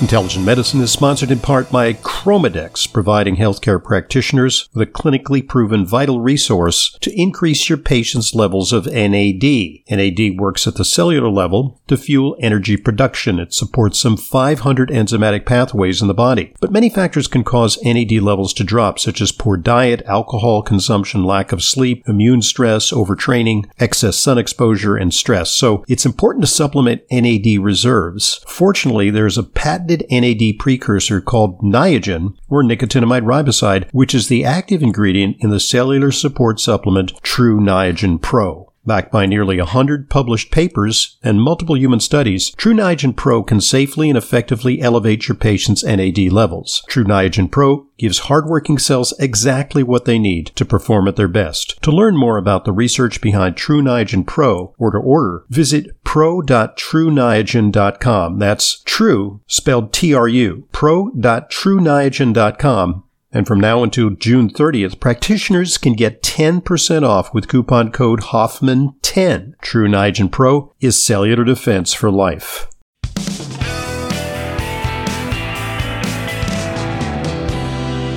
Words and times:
Intelligent 0.00 0.44
Medicine 0.44 0.82
is 0.82 0.92
sponsored 0.92 1.30
in 1.30 1.38
part 1.38 1.70
by 1.72 1.94
Chromadex, 2.26 2.92
providing 2.92 3.36
healthcare 3.36 3.80
practitioners 3.80 4.68
with 4.74 4.88
a 4.88 4.90
clinically 4.90 5.46
proven 5.46 5.86
vital 5.86 6.20
resource 6.20 6.98
to 7.00 7.14
increase 7.16 7.68
your 7.68 7.78
patient's 7.78 8.34
levels 8.34 8.72
of 8.72 8.86
NAD. 8.86 9.44
NAD 9.88 10.36
works 10.36 10.66
at 10.66 10.74
the 10.74 10.84
cellular 10.84 11.28
level 11.28 11.80
to 11.86 11.96
fuel 11.96 12.36
energy 12.40 12.76
production. 12.76 13.38
It 13.38 13.54
supports 13.54 14.00
some 14.00 14.16
500 14.16 14.88
enzymatic 14.88 15.46
pathways 15.46 16.02
in 16.02 16.08
the 16.08 16.14
body. 16.14 16.52
But 16.60 16.72
many 16.72 16.90
factors 16.90 17.28
can 17.28 17.44
cause 17.44 17.78
NAD 17.84 18.14
levels 18.14 18.52
to 18.54 18.64
drop, 18.64 18.98
such 18.98 19.20
as 19.20 19.30
poor 19.30 19.56
diet, 19.56 20.02
alcohol 20.06 20.62
consumption, 20.62 21.22
lack 21.22 21.52
of 21.52 21.62
sleep, 21.62 22.02
immune 22.08 22.42
stress, 22.42 22.90
overtraining, 22.90 23.70
excess 23.78 24.16
sun 24.16 24.36
exposure, 24.36 24.96
and 24.96 25.14
stress. 25.14 25.52
So 25.52 25.84
it's 25.86 26.04
important 26.04 26.42
to 26.42 26.50
supplement 26.50 27.02
NAD 27.08 27.60
reserves. 27.60 28.44
Fortunately, 28.48 29.10
there's 29.10 29.38
a 29.38 29.44
patented 29.44 30.04
NAD 30.10 30.58
precursor 30.58 31.20
called 31.20 31.60
Niagen, 31.60 32.15
or 32.48 32.62
nicotinamide 32.62 33.22
riboside, 33.22 33.88
which 33.92 34.14
is 34.14 34.28
the 34.28 34.44
active 34.44 34.82
ingredient 34.82 35.36
in 35.40 35.50
the 35.50 35.60
cellular 35.60 36.12
support 36.12 36.60
supplement 36.60 37.12
True 37.22 37.60
Niagen 37.60 38.20
Pro. 38.20 38.72
Backed 38.86 39.10
by 39.10 39.26
nearly 39.26 39.58
100 39.58 40.08
published 40.08 40.52
papers 40.52 41.18
and 41.22 41.42
multiple 41.42 41.76
human 41.76 42.00
studies, 42.00 42.50
True 42.50 42.72
Niagen 42.72 43.16
Pro 43.16 43.42
can 43.42 43.60
safely 43.60 44.08
and 44.08 44.16
effectively 44.16 44.80
elevate 44.80 45.26
your 45.26 45.34
patient's 45.34 45.82
NAD 45.82 46.30
levels. 46.30 46.84
True 46.88 47.02
Niagen 47.04 47.50
Pro 47.50 47.88
gives 47.98 48.20
hardworking 48.20 48.78
cells 48.78 49.12
exactly 49.18 49.82
what 49.82 50.04
they 50.04 50.20
need 50.20 50.52
to 50.54 50.64
perform 50.64 51.08
at 51.08 51.16
their 51.16 51.26
best. 51.26 51.82
To 51.82 51.90
learn 51.90 52.16
more 52.16 52.38
about 52.38 52.64
the 52.64 52.70
research 52.72 53.20
behind 53.20 53.56
True 53.56 53.82
Niagen 53.82 54.24
Pro 54.24 54.72
or 54.78 54.92
to 54.92 54.98
order, 54.98 55.44
visit 55.48 56.00
pro.trueniagen.com. 56.04 58.38
That's 58.38 58.82
true, 58.82 59.40
spelled 59.46 59.92
T-R-U, 59.92 60.68
pro.trueniagen.com 60.70 63.02
and 63.32 63.46
from 63.46 63.58
now 63.58 63.82
until 63.82 64.10
June 64.10 64.48
30th, 64.48 65.00
practitioners 65.00 65.78
can 65.78 65.94
get 65.94 66.22
10% 66.22 67.02
off 67.02 67.34
with 67.34 67.48
coupon 67.48 67.90
code 67.90 68.20
Hoffman10. 68.20 69.60
True 69.60 69.88
Niagen 69.88 70.30
Pro 70.30 70.72
is 70.80 71.02
cellular 71.02 71.42
defense 71.42 71.92
for 71.92 72.10
life. 72.10 72.68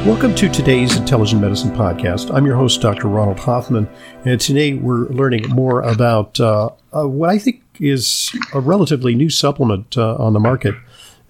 Welcome 0.05 0.35
to 0.35 0.47
today's 0.47 0.95
Intelligent 0.95 1.41
Medicine 1.41 1.71
Podcast. 1.71 2.33
I'm 2.33 2.45
your 2.45 2.55
host, 2.55 2.80
Dr. 2.80 3.07
Ronald 3.07 3.39
Hoffman, 3.39 3.89
and 4.25 4.39
today 4.39 4.73
we're 4.73 5.07
learning 5.09 5.49
more 5.49 5.81
about 5.81 6.39
uh, 6.39 6.69
uh, 6.95 7.07
what 7.07 7.31
I 7.31 7.39
think 7.39 7.63
is 7.80 8.31
a 8.53 8.59
relatively 8.59 9.15
new 9.15 9.30
supplement 9.30 9.97
uh, 9.97 10.15
on 10.15 10.33
the 10.33 10.39
market, 10.39 10.75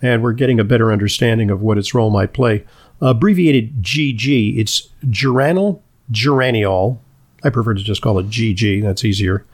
and 0.02 0.22
we're 0.22 0.33
getting 0.33 0.59
a 0.59 0.63
better 0.63 0.91
understanding 0.91 1.50
of 1.50 1.61
what 1.61 1.77
its 1.77 1.94
role 1.94 2.09
might 2.09 2.33
play 2.33 2.66
abbreviated 3.02 3.81
GG. 3.81 4.58
It's 4.58 4.89
geranyl 5.05 5.81
geraniol. 6.11 6.97
I 7.44 7.50
prefer 7.50 7.73
to 7.73 7.83
just 7.83 8.02
call 8.02 8.19
it 8.19 8.30
GG. 8.30 8.81
That's 8.81 9.06
easier. 9.06 9.45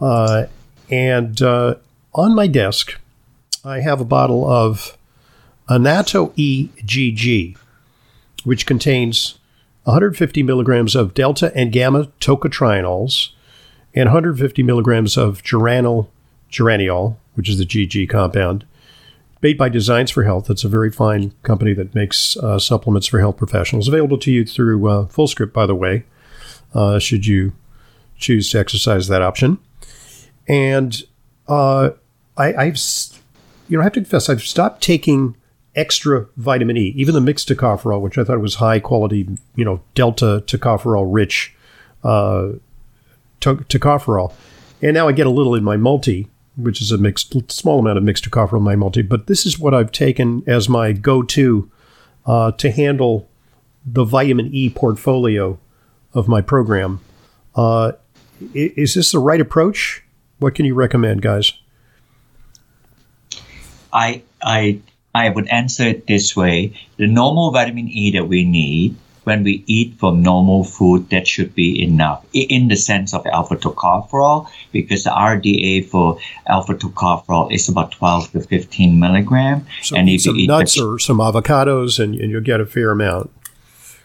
Uh, 0.00 0.46
and 0.90 1.40
uh, 1.40 1.76
on 2.14 2.34
my 2.34 2.46
desk, 2.46 2.98
I 3.64 3.80
have 3.80 4.00
a 4.00 4.04
bottle 4.04 4.48
of 4.48 4.98
Annatto-E 5.68 6.68
GG, 6.84 7.56
which 8.44 8.66
contains 8.66 9.38
150 9.84 10.42
milligrams 10.42 10.94
of 10.94 11.14
delta 11.14 11.52
and 11.54 11.72
gamma 11.72 12.08
tocotrienols 12.20 13.30
and 13.94 14.08
150 14.08 14.62
milligrams 14.62 15.16
of 15.16 15.42
geranyl 15.42 16.08
geraniol, 16.50 17.16
which 17.34 17.48
is 17.48 17.58
the 17.58 17.64
GG 17.66 18.08
compound, 18.08 18.64
made 19.42 19.58
by 19.58 19.68
Designs 19.68 20.10
for 20.10 20.22
Health. 20.22 20.48
It's 20.48 20.64
a 20.64 20.68
very 20.68 20.90
fine 20.90 21.34
company 21.42 21.74
that 21.74 21.94
makes 21.94 22.36
uh, 22.36 22.58
supplements 22.58 23.08
for 23.08 23.18
health 23.18 23.36
professionals. 23.36 23.88
Available 23.88 24.18
to 24.18 24.30
you 24.30 24.44
through 24.44 24.88
uh, 24.88 25.06
FullScript, 25.06 25.52
by 25.52 25.66
the 25.66 25.74
way, 25.74 26.04
uh, 26.74 26.98
should 26.98 27.26
you 27.26 27.52
choose 28.16 28.50
to 28.50 28.58
exercise 28.58 29.08
that 29.08 29.20
option. 29.20 29.58
And 30.48 31.02
uh, 31.48 31.90
I, 32.36 32.66
have 32.66 32.78
you 33.68 33.76
know, 33.76 33.80
I 33.80 33.84
have 33.84 33.92
to 33.94 34.00
confess, 34.00 34.28
I've 34.28 34.42
stopped 34.42 34.82
taking 34.82 35.36
extra 35.74 36.26
vitamin 36.36 36.76
E, 36.76 36.94
even 36.96 37.14
the 37.14 37.20
mixed 37.20 37.48
tocopherol, 37.48 38.00
which 38.00 38.18
I 38.18 38.24
thought 38.24 38.40
was 38.40 38.56
high 38.56 38.78
quality, 38.78 39.28
you 39.56 39.64
know, 39.64 39.82
delta 39.94 40.44
tocopherol 40.46 41.06
rich 41.08 41.54
uh, 42.04 42.52
to- 43.40 43.56
tocopherol. 43.56 44.32
And 44.80 44.94
now 44.94 45.08
I 45.08 45.12
get 45.12 45.26
a 45.26 45.30
little 45.30 45.54
in 45.54 45.64
my 45.64 45.76
multi, 45.76 46.28
which 46.56 46.82
is 46.82 46.90
a 46.90 46.98
mixed 46.98 47.34
small 47.50 47.78
amount 47.78 47.98
of 47.98 48.04
mixed 48.04 48.28
tocopherol 48.28 48.60
my 48.60 48.76
multi. 48.76 49.02
But 49.02 49.26
this 49.26 49.46
is 49.46 49.58
what 49.58 49.74
I've 49.74 49.92
taken 49.92 50.42
as 50.46 50.68
my 50.68 50.92
go-to 50.92 51.70
uh, 52.26 52.52
to 52.52 52.70
handle 52.70 53.28
the 53.84 54.04
vitamin 54.04 54.48
E 54.52 54.70
portfolio 54.70 55.58
of 56.14 56.28
my 56.28 56.40
program. 56.40 57.00
Uh, 57.54 57.92
is 58.54 58.94
this 58.94 59.12
the 59.12 59.18
right 59.18 59.40
approach? 59.40 60.02
What 60.38 60.54
can 60.54 60.66
you 60.66 60.74
recommend, 60.74 61.22
guys? 61.22 61.52
I 63.92 64.22
I 64.42 64.80
I 65.14 65.28
would 65.28 65.48
answer 65.48 65.84
it 65.84 66.06
this 66.06 66.34
way: 66.34 66.72
the 66.96 67.06
normal 67.06 67.50
vitamin 67.50 67.88
E 67.88 68.12
that 68.12 68.28
we 68.28 68.44
need 68.44 68.96
when 69.24 69.44
we 69.44 69.62
eat 69.66 69.94
from 69.98 70.22
normal 70.22 70.64
food, 70.64 71.08
that 71.10 71.26
should 71.28 71.54
be 71.54 71.82
enough 71.82 72.24
in 72.32 72.68
the 72.68 72.76
sense 72.76 73.14
of 73.14 73.26
alpha 73.26 73.56
tocopherol, 73.56 74.48
because 74.72 75.04
the 75.04 75.10
RDA 75.10 75.88
for 75.88 76.18
alpha 76.46 76.74
tocopherol 76.74 77.52
is 77.52 77.68
about 77.68 77.92
12 77.92 78.32
to 78.32 78.40
15 78.40 78.98
milligram. 78.98 79.66
So 79.82 79.96
and 79.96 80.08
if 80.08 80.22
some 80.22 80.36
you 80.36 80.42
eat 80.42 80.46
nuts 80.48 80.76
veg- 80.76 80.84
or 80.84 80.98
some 80.98 81.18
avocados, 81.18 82.02
and, 82.02 82.14
and 82.14 82.30
you'll 82.30 82.40
get 82.40 82.60
a 82.60 82.66
fair 82.66 82.90
amount. 82.90 83.30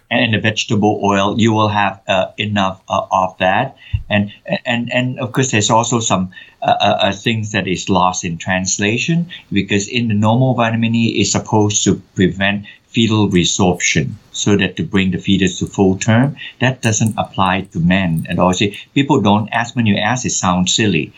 And 0.10 0.34
the 0.34 0.40
vegetable 0.40 1.02
oil, 1.04 1.38
you 1.38 1.52
will 1.52 1.68
have 1.68 2.02
uh, 2.08 2.32
enough 2.38 2.82
uh, 2.88 3.06
of 3.12 3.38
that. 3.40 3.76
And, 4.10 4.32
and, 4.66 4.92
and 4.94 5.20
of 5.20 5.34
course, 5.34 5.52
there's 5.52 5.70
also 5.70 6.00
some 6.00 6.32
uh, 6.62 6.76
uh, 6.80 6.98
uh 7.02 7.12
things 7.12 7.52
that 7.52 7.68
is 7.68 7.90
lost 7.90 8.24
in 8.24 8.38
translation 8.38 9.30
because 9.52 9.88
in 9.88 10.08
the 10.08 10.14
normal 10.14 10.54
vitamin 10.56 10.96
E 10.96 11.22
is 11.22 11.32
supposed 11.32 11.84
to 11.84 12.02
prevent 12.16 12.66
fetal 12.98 13.30
resorption 13.30 14.14
so 14.32 14.58
that 14.58 14.76
to 14.76 14.84
bring 14.84 15.12
the 15.12 15.20
fetus 15.20 15.60
to 15.60 15.68
full 15.68 15.96
term. 16.00 16.36
That 16.62 16.82
doesn't 16.82 17.14
apply 17.16 17.70
to 17.74 17.80
men 17.80 18.26
at 18.28 18.40
all. 18.40 18.54
See, 18.54 18.76
people 18.96 19.22
don't 19.22 19.50
ask 19.50 19.76
when 19.76 19.86
you 19.86 19.98
ask, 19.98 20.26
it 20.26 20.32
sounds 20.32 20.74
silly. 20.74 21.14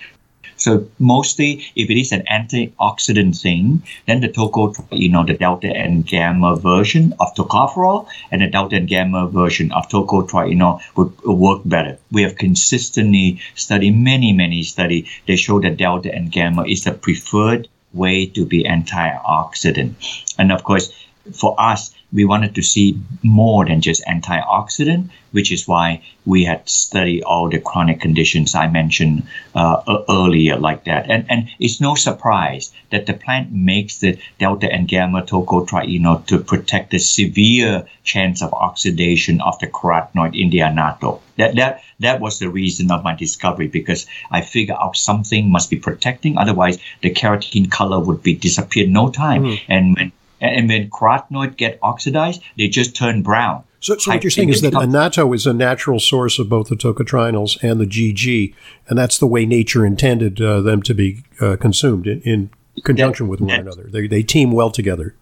So 0.57 0.89
mostly, 0.99 1.63
if 1.77 1.89
it 1.89 1.97
is 1.97 2.11
an 2.11 2.23
antioxidant 2.29 3.41
thing, 3.41 3.83
then 4.07 4.19
the 4.19 4.27
toco, 4.27 4.75
you 4.91 5.07
know, 5.07 5.23
the 5.23 5.35
delta 5.35 5.69
and 5.73 6.05
gamma 6.05 6.57
version 6.57 7.13
of 7.17 7.33
tocopherol 7.33 8.07
and 8.29 8.41
the 8.41 8.47
delta 8.47 8.75
and 8.75 8.85
gamma 8.85 9.29
version 9.29 9.71
of 9.71 9.87
tocotrienol 9.87 10.81
would 10.97 11.13
work 11.23 11.61
better. 11.63 11.97
We 12.11 12.23
have 12.23 12.35
consistently 12.35 13.39
studied 13.55 13.95
many, 13.95 14.33
many 14.33 14.63
studies. 14.63 15.07
They 15.27 15.37
show 15.37 15.61
that 15.61 15.77
delta 15.77 16.13
and 16.13 16.29
gamma 16.29 16.65
is 16.67 16.83
the 16.83 16.91
preferred 16.91 17.69
way 17.93 18.25
to 18.25 18.45
be 18.45 18.65
antioxidant. 18.65 19.93
And 20.37 20.51
of 20.51 20.63
course, 20.63 20.91
for 21.33 21.55
us, 21.59 21.93
we 22.11 22.25
wanted 22.25 22.55
to 22.55 22.61
see 22.61 22.99
more 23.21 23.65
than 23.65 23.81
just 23.81 24.03
antioxidant, 24.05 25.09
which 25.31 25.51
is 25.51 25.67
why 25.67 26.01
we 26.25 26.43
had 26.43 26.67
studied 26.67 27.21
all 27.23 27.49
the 27.49 27.59
chronic 27.59 28.01
conditions 28.01 28.55
I 28.55 28.67
mentioned 28.67 29.27
uh, 29.53 30.03
earlier, 30.09 30.57
like 30.57 30.85
that. 30.85 31.09
And 31.09 31.25
and 31.29 31.49
it's 31.59 31.79
no 31.79 31.95
surprise 31.95 32.71
that 32.89 33.05
the 33.05 33.13
plant 33.13 33.51
makes 33.51 33.99
the 33.99 34.17
delta 34.39 34.71
and 34.71 34.87
gamma 34.87 35.21
tocotrienol 35.21 36.25
to 36.27 36.39
protect 36.39 36.91
the 36.91 36.99
severe 36.99 37.85
chance 38.03 38.41
of 38.41 38.53
oxidation 38.53 39.39
of 39.41 39.59
the 39.59 39.67
carotenoid 39.67 40.39
in 40.39 40.49
the 40.49 40.61
annatto. 40.61 41.21
That 41.37 41.55
that 41.55 41.83
that 41.99 42.19
was 42.19 42.39
the 42.39 42.49
reason 42.49 42.91
of 42.91 43.03
my 43.03 43.13
discovery 43.13 43.67
because 43.67 44.07
I 44.31 44.41
figured 44.41 44.77
out 44.79 44.97
something 44.97 45.51
must 45.51 45.69
be 45.69 45.77
protecting, 45.77 46.37
otherwise 46.37 46.79
the 47.01 47.11
carotene 47.11 47.69
color 47.69 47.99
would 47.99 48.23
be 48.23 48.33
disappear 48.33 48.87
no 48.87 49.11
time. 49.11 49.43
Mm. 49.43 49.61
And 49.69 49.95
when 49.95 50.11
and 50.41 50.69
when 50.69 50.89
carotenoid 50.89 51.57
get 51.57 51.79
oxidized, 51.81 52.41
they 52.57 52.67
just 52.67 52.95
turn 52.95 53.21
brown. 53.21 53.63
So, 53.81 53.97
so 53.97 54.11
what 54.11 54.23
you're 54.23 54.31
saying 54.31 54.49
is 54.49 54.61
that 54.61 54.73
annatto 54.73 55.31
is 55.33 55.47
a 55.47 55.53
natural 55.53 55.99
source 55.99 56.37
of 56.37 56.49
both 56.49 56.67
the 56.67 56.75
tocotrienols 56.75 57.61
and 57.63 57.79
the 57.79 57.85
GG, 57.85 58.53
and 58.87 58.97
that's 58.97 59.17
the 59.17 59.27
way 59.27 59.45
nature 59.45 59.85
intended 59.85 60.41
uh, 60.41 60.59
them 60.61 60.81
to 60.83 60.93
be 60.93 61.23
uh, 61.39 61.55
consumed 61.55 62.05
in, 62.05 62.21
in 62.21 62.49
conjunction 62.83 63.27
that, 63.27 63.31
with 63.31 63.39
one 63.39 63.49
that, 63.49 63.59
another. 63.61 63.83
They, 63.83 64.07
they 64.07 64.21
team 64.21 64.51
well 64.51 64.69
together. 64.69 65.15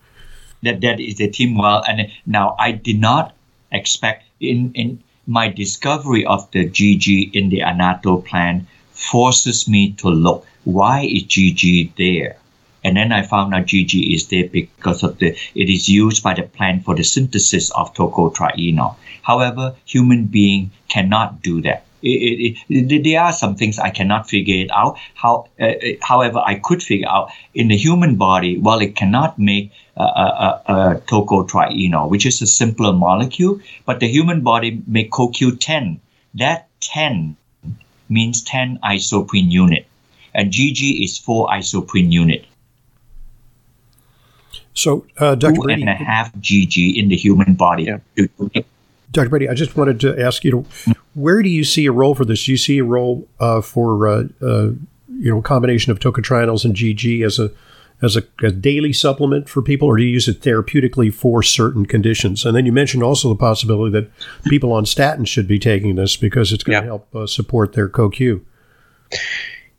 That 0.63 0.81
that 0.81 0.99
is 0.99 1.17
they 1.17 1.27
team 1.27 1.55
well. 1.55 1.83
And 1.87 2.11
now 2.25 2.55
I 2.57 2.71
did 2.71 2.99
not 2.99 3.35
expect 3.71 4.25
in 4.39 4.71
in 4.73 5.03
my 5.27 5.49
discovery 5.49 6.25
of 6.25 6.49
the 6.51 6.67
GG 6.67 7.35
in 7.35 7.49
the 7.49 7.59
annatto 7.59 8.17
plant 8.17 8.65
forces 8.91 9.67
me 9.67 9.91
to 9.93 10.09
look 10.09 10.47
why 10.63 11.01
is 11.01 11.23
GG 11.23 11.95
there 11.95 12.37
and 12.87 12.95
then 12.95 13.11
I 13.11 13.21
found 13.23 13.53
out 13.53 13.65
GG 13.65 14.15
is 14.15 14.27
there 14.29 14.47
because 14.47 15.03
of 15.03 15.17
the 15.19 15.37
it 15.55 15.69
is 15.69 15.89
used 15.89 16.23
by 16.23 16.33
the 16.33 16.43
plant 16.43 16.85
for 16.85 16.95
the 16.95 17.03
synthesis 17.03 17.69
of 17.71 17.93
tocotrienol. 17.93 18.95
However, 19.23 19.75
human 19.83 20.27
being 20.27 20.71
cannot 20.87 21.41
do 21.41 21.61
that. 21.63 21.83
It, 22.01 22.55
it, 22.69 22.91
it, 22.91 23.03
there 23.03 23.21
are 23.21 23.33
some 23.33 23.55
things 23.55 23.77
I 23.77 23.89
cannot 23.89 24.29
figure 24.29 24.63
it 24.63 24.71
out. 24.71 24.97
How, 25.15 25.49
uh, 25.59 25.65
uh, 25.65 25.75
however, 26.01 26.39
I 26.39 26.55
could 26.55 26.81
figure 26.81 27.09
out 27.09 27.31
in 27.53 27.67
the 27.67 27.75
human 27.75 28.15
body, 28.15 28.57
while 28.57 28.79
it 28.79 28.95
cannot 28.95 29.37
make 29.37 29.73
uh, 29.97 30.03
uh, 30.03 30.61
uh, 30.67 30.93
tocotrienol, 31.07 32.09
which 32.09 32.25
is 32.25 32.41
a 32.41 32.47
simpler 32.47 32.93
molecule, 32.93 33.59
but 33.85 33.99
the 33.99 34.07
human 34.07 34.41
body 34.41 34.81
make 34.87 35.11
CoQ10. 35.11 35.99
That 36.35 36.69
10 36.79 37.35
means 38.07 38.43
10 38.43 38.79
isoprene 38.81 39.51
unit, 39.51 39.87
and 40.33 40.53
GG 40.53 41.03
is 41.03 41.17
4 41.17 41.49
isoprene 41.49 42.13
unit. 42.13 42.45
So, 44.77 45.05
uh, 45.17 45.35
Dr. 45.35 45.55
Two 45.55 45.61
Brady, 45.63 45.81
and 45.81 45.89
a 45.89 45.95
half 45.95 46.31
GG 46.35 46.95
in 46.97 47.09
the 47.09 47.15
human 47.15 47.55
body. 47.55 47.89
Yeah. 48.15 48.61
Dr. 49.11 49.29
Brady, 49.29 49.49
I 49.49 49.55
just 49.55 49.75
wanted 49.75 49.99
to 50.01 50.21
ask 50.21 50.43
you, 50.43 50.65
where 51.15 51.41
do 51.41 51.49
you 51.49 51.63
see 51.63 51.87
a 51.87 51.91
role 51.91 52.13
for 52.13 52.25
this? 52.25 52.45
Do 52.45 52.51
you 52.51 52.57
see 52.57 52.77
a 52.77 52.83
role 52.83 53.27
uh, 53.39 53.61
for 53.61 54.07
uh, 54.07 54.23
uh, 54.41 54.71
you 55.09 55.31
know 55.31 55.39
a 55.39 55.41
combination 55.41 55.91
of 55.91 55.99
tocotrienols 55.99 56.63
and 56.63 56.75
GG 56.75 57.25
as 57.25 57.39
a 57.39 57.51
as 58.03 58.15
a, 58.15 58.21
a, 58.43 58.51
daily 58.51 58.93
supplement 58.93 59.49
for 59.49 59.63
people, 59.63 59.87
or 59.87 59.97
do 59.97 60.03
you 60.03 60.09
use 60.09 60.27
it 60.27 60.41
therapeutically 60.41 61.11
for 61.11 61.41
certain 61.41 61.87
conditions? 61.87 62.45
And 62.45 62.55
then 62.55 62.67
you 62.67 62.71
mentioned 62.71 63.01
also 63.01 63.29
the 63.29 63.35
possibility 63.35 63.91
that 63.93 64.11
people 64.45 64.71
on 64.71 64.85
statins 64.85 65.27
should 65.27 65.47
be 65.47 65.57
taking 65.57 65.95
this 65.95 66.15
because 66.15 66.53
it's 66.53 66.63
going 66.63 66.75
Yeah. 66.75 66.81
to 66.81 66.85
help 66.85 67.15
uh, 67.15 67.25
support 67.25 67.73
their 67.73 67.89
CoQ. 67.89 68.41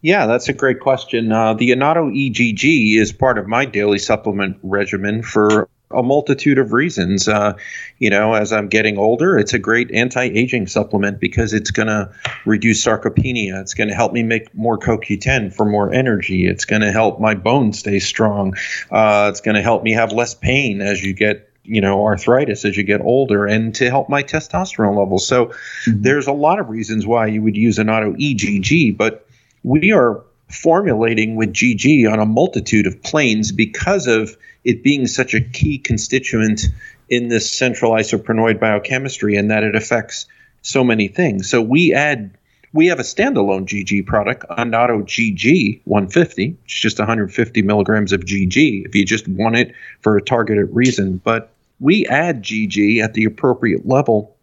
Yeah, 0.00 0.26
that's 0.26 0.48
a 0.48 0.52
great 0.52 0.80
question. 0.80 1.32
Uh, 1.32 1.54
the 1.54 1.72
Annatto-E 1.72 2.30
GG 2.30 2.96
is 2.96 3.12
part 3.12 3.38
of 3.38 3.48
my 3.48 3.64
daily 3.64 3.98
supplement 3.98 4.58
regimen 4.62 5.22
for 5.22 5.68
a 5.90 6.02
multitude 6.02 6.58
of 6.58 6.72
reasons. 6.72 7.26
Uh, 7.26 7.54
you 7.98 8.10
know, 8.10 8.34
as 8.34 8.52
I'm 8.52 8.68
getting 8.68 8.98
older, 8.98 9.38
it's 9.38 9.54
a 9.54 9.58
great 9.58 9.90
anti-aging 9.90 10.66
supplement 10.66 11.18
because 11.18 11.52
it's 11.52 11.70
going 11.70 11.88
to 11.88 12.12
reduce 12.44 12.84
sarcopenia. 12.84 13.60
It's 13.60 13.74
going 13.74 13.88
to 13.88 13.94
help 13.94 14.12
me 14.12 14.22
make 14.22 14.54
more 14.54 14.78
CoQ10 14.78 15.54
for 15.54 15.64
more 15.64 15.92
energy. 15.92 16.46
It's 16.46 16.64
going 16.64 16.82
to 16.82 16.92
help 16.92 17.20
my 17.20 17.34
bones 17.34 17.80
stay 17.80 17.98
strong. 17.98 18.54
Uh, 18.90 19.28
it's 19.30 19.40
going 19.40 19.56
to 19.56 19.62
help 19.62 19.82
me 19.82 19.92
have 19.92 20.12
less 20.12 20.34
pain 20.34 20.80
as 20.80 21.02
you 21.02 21.12
get 21.12 21.46
you 21.64 21.82
know 21.82 22.02
arthritis 22.02 22.64
as 22.64 22.78
you 22.78 22.82
get 22.82 23.02
older 23.02 23.44
and 23.46 23.74
to 23.74 23.90
help 23.90 24.08
my 24.08 24.22
testosterone 24.22 24.96
levels 24.96 25.26
so 25.26 25.52
there's 25.86 26.26
a 26.26 26.32
lot 26.32 26.58
of 26.58 26.70
reasons 26.70 27.06
why 27.06 27.26
you 27.26 27.42
would 27.42 27.58
use 27.58 27.76
Annatto-E 27.76 28.34
GG 28.34 28.96
but 28.96 29.27
we 29.68 29.92
are 29.92 30.24
formulating 30.48 31.36
with 31.36 31.52
GG 31.52 32.10
on 32.10 32.18
a 32.18 32.24
multitude 32.24 32.86
of 32.86 33.02
planes 33.02 33.52
because 33.52 34.06
of 34.06 34.34
it 34.64 34.82
being 34.82 35.06
such 35.06 35.34
a 35.34 35.42
key 35.42 35.76
constituent 35.76 36.62
in 37.10 37.28
this 37.28 37.50
central 37.50 37.92
isoprenoid 37.92 38.58
biochemistry 38.58 39.36
and 39.36 39.50
that 39.50 39.62
it 39.62 39.76
affects 39.76 40.26
so 40.62 40.82
many 40.82 41.06
things. 41.06 41.50
So 41.50 41.60
we 41.60 41.92
add 41.92 42.30
we 42.72 42.86
have 42.86 42.98
a 42.98 43.02
standalone 43.02 43.66
GG 43.66 44.06
product, 44.06 44.46
Annatto 44.48 45.02
GG 45.02 45.82
150. 45.84 46.56
It's 46.64 46.74
just 46.74 46.98
150 46.98 47.60
milligrams 47.62 48.12
of 48.12 48.22
GG 48.22 48.86
if 48.86 48.94
you 48.94 49.04
just 49.04 49.28
want 49.28 49.56
it 49.56 49.74
for 50.00 50.16
a 50.16 50.22
targeted 50.22 50.74
reason. 50.74 51.20
But 51.22 51.52
we 51.78 52.06
add 52.06 52.42
GG 52.42 53.02
at 53.02 53.12
the 53.12 53.24
appropriate 53.24 53.86
level 53.86 54.34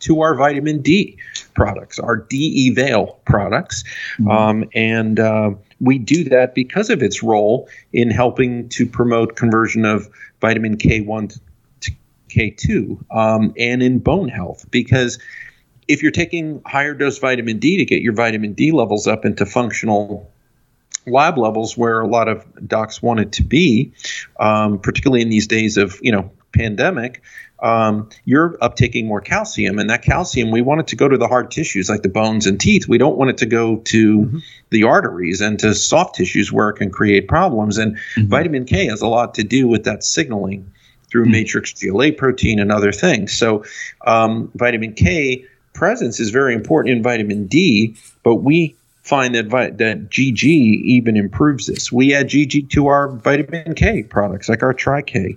to 0.00 0.20
our 0.20 0.34
vitamin 0.34 0.82
D 0.82 1.18
products, 1.58 1.98
our 1.98 2.16
D 2.16 2.68
Evail 2.68 3.18
products. 3.24 3.82
Um, 4.30 4.64
and 4.74 5.18
uh, 5.18 5.50
we 5.80 5.98
do 5.98 6.24
that 6.24 6.54
because 6.54 6.88
of 6.88 7.02
its 7.02 7.20
role 7.22 7.68
in 7.92 8.10
helping 8.10 8.68
to 8.70 8.86
promote 8.86 9.34
conversion 9.34 9.84
of 9.84 10.08
vitamin 10.40 10.76
K1 10.76 11.40
to 11.80 11.92
K2 12.30 13.04
um, 13.14 13.52
and 13.58 13.82
in 13.82 13.98
bone 13.98 14.28
health. 14.28 14.70
Because 14.70 15.18
if 15.88 16.00
you're 16.00 16.12
taking 16.12 16.62
higher 16.64 16.94
dose 16.94 17.18
vitamin 17.18 17.58
D 17.58 17.76
to 17.76 17.84
get 17.84 18.02
your 18.02 18.14
vitamin 18.14 18.52
D 18.52 18.70
levels 18.70 19.08
up 19.08 19.24
into 19.24 19.44
functional 19.44 20.30
lab 21.06 21.38
levels 21.38 21.76
where 21.76 22.00
a 22.00 22.06
lot 22.06 22.28
of 22.28 22.46
docs 22.68 23.02
want 23.02 23.18
it 23.18 23.32
to 23.32 23.42
be, 23.42 23.92
um, 24.38 24.78
particularly 24.78 25.22
in 25.22 25.28
these 25.28 25.48
days 25.48 25.76
of 25.76 25.98
you 26.02 26.12
know 26.12 26.30
pandemic, 26.52 27.22
um, 27.60 28.08
you're 28.24 28.56
uptaking 28.58 29.06
more 29.06 29.20
calcium, 29.20 29.78
and 29.78 29.90
that 29.90 30.02
calcium 30.02 30.50
we 30.50 30.62
want 30.62 30.80
it 30.80 30.86
to 30.88 30.96
go 30.96 31.08
to 31.08 31.18
the 31.18 31.26
hard 31.26 31.50
tissues 31.50 31.88
like 31.88 32.02
the 32.02 32.08
bones 32.08 32.46
and 32.46 32.60
teeth. 32.60 32.88
We 32.88 32.98
don't 32.98 33.16
want 33.16 33.30
it 33.30 33.38
to 33.38 33.46
go 33.46 33.76
to 33.76 34.40
the 34.70 34.84
arteries 34.84 35.40
and 35.40 35.58
to 35.60 35.74
soft 35.74 36.14
tissues 36.14 36.52
where 36.52 36.68
it 36.68 36.74
can 36.74 36.90
create 36.90 37.26
problems. 37.26 37.78
And 37.78 37.98
vitamin 38.16 38.64
K 38.64 38.86
has 38.86 39.00
a 39.00 39.08
lot 39.08 39.34
to 39.34 39.44
do 39.44 39.66
with 39.66 39.84
that 39.84 40.04
signaling 40.04 40.70
through 41.10 41.24
matrix 41.24 41.72
GLA 41.72 42.12
protein 42.12 42.58
and 42.58 42.70
other 42.70 42.92
things. 42.92 43.32
So 43.32 43.64
um, 44.06 44.50
vitamin 44.54 44.92
K 44.94 45.44
presence 45.72 46.20
is 46.20 46.30
very 46.30 46.54
important 46.54 46.96
in 46.96 47.02
vitamin 47.02 47.46
D, 47.46 47.96
but 48.22 48.36
we 48.36 48.76
find 49.02 49.34
that 49.34 49.46
vi- 49.46 49.70
that 49.70 50.10
GG 50.10 50.44
even 50.44 51.16
improves 51.16 51.66
this. 51.66 51.90
We 51.90 52.14
add 52.14 52.28
GG 52.28 52.70
to 52.70 52.88
our 52.88 53.08
vitamin 53.08 53.74
K 53.74 54.02
products 54.02 54.48
like 54.48 54.62
our 54.62 54.74
Tri 54.74 55.02
K, 55.02 55.36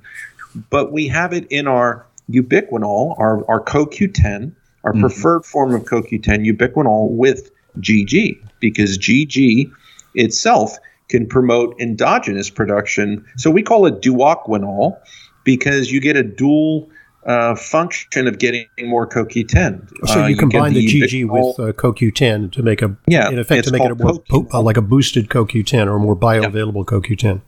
but 0.70 0.92
we 0.92 1.08
have 1.08 1.32
it 1.34 1.48
in 1.50 1.68
our 1.68 2.06
ubiquinol, 2.32 3.18
our 3.20 3.44
our 3.50 3.64
CoQ10, 3.64 4.52
our 4.84 4.94
preferred 4.94 5.46
form 5.46 5.74
of 5.76 5.84
CoQ10, 5.84 6.46
ubiquinol 6.56 7.10
with 7.12 7.52
GG 7.80 8.40
because 8.60 8.98
GG 8.98 9.72
itself 10.16 10.78
can 11.10 11.28
promote 11.28 11.76
endogenous 11.80 12.50
production. 12.50 13.24
So 13.38 13.50
we 13.52 13.64
call 13.64 13.86
it 13.86 14.02
duoquinol 14.02 14.98
because 15.44 15.92
you 15.92 16.00
get 16.00 16.16
a 16.16 16.24
dual 16.24 16.90
uh, 17.26 17.54
function 17.56 18.28
of 18.28 18.40
getting 18.40 18.66
more 18.84 19.08
CoQ10. 19.08 19.90
So 20.08 20.24
Uh, 20.24 20.28
you 20.28 20.36
combine 20.36 20.74
the, 20.74 20.86
GG 20.88 21.26
ubiquinol- 21.26 21.58
with 21.58 21.70
uh, 21.70 21.74
CoQ10 21.74 22.52
to 22.54 22.64
make 22.64 22.82
a 22.82 22.96
Yeah, 23.08 23.30
in 23.30 23.40
effect 23.40 23.66
to 23.66 23.72
make 23.72 23.82
it 23.84 23.92
a 23.92 23.96
more 23.96 24.14
po- 24.20 24.42
CoQ10. 24.44 24.54
uh, 24.54 24.62
like 24.62 24.78
a 24.78 24.82
boosted 24.82 25.30
CoQ10 25.30 25.88
or 25.88 25.98
a 25.98 26.00
more 26.00 26.16
bioavailable 26.16 26.86
CoQ10. 26.86 27.42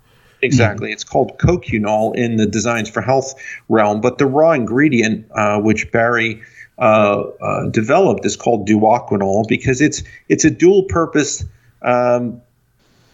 Exactly. 0.44 0.92
It's 0.92 1.04
called 1.04 1.38
CoQnol 1.40 2.16
in 2.16 2.36
the 2.36 2.46
Designs 2.46 2.90
for 2.90 3.02
Health 3.02 3.34
realm, 3.70 4.02
but 4.02 4.18
the 4.18 4.26
raw 4.26 4.52
ingredient, 4.52 5.26
uh, 5.32 5.60
which 5.60 5.92
Barry 5.92 6.42
uh, 6.78 7.22
uh, 7.42 7.70
developed, 7.70 8.26
is 8.26 8.36
called 8.36 8.68
duoquinol 8.68 9.48
because 9.48 9.82
it's 9.82 10.04
it's 10.30 10.44
a 10.44 10.50
dual 10.50 10.84
purpose 10.84 11.46
um, 11.82 12.42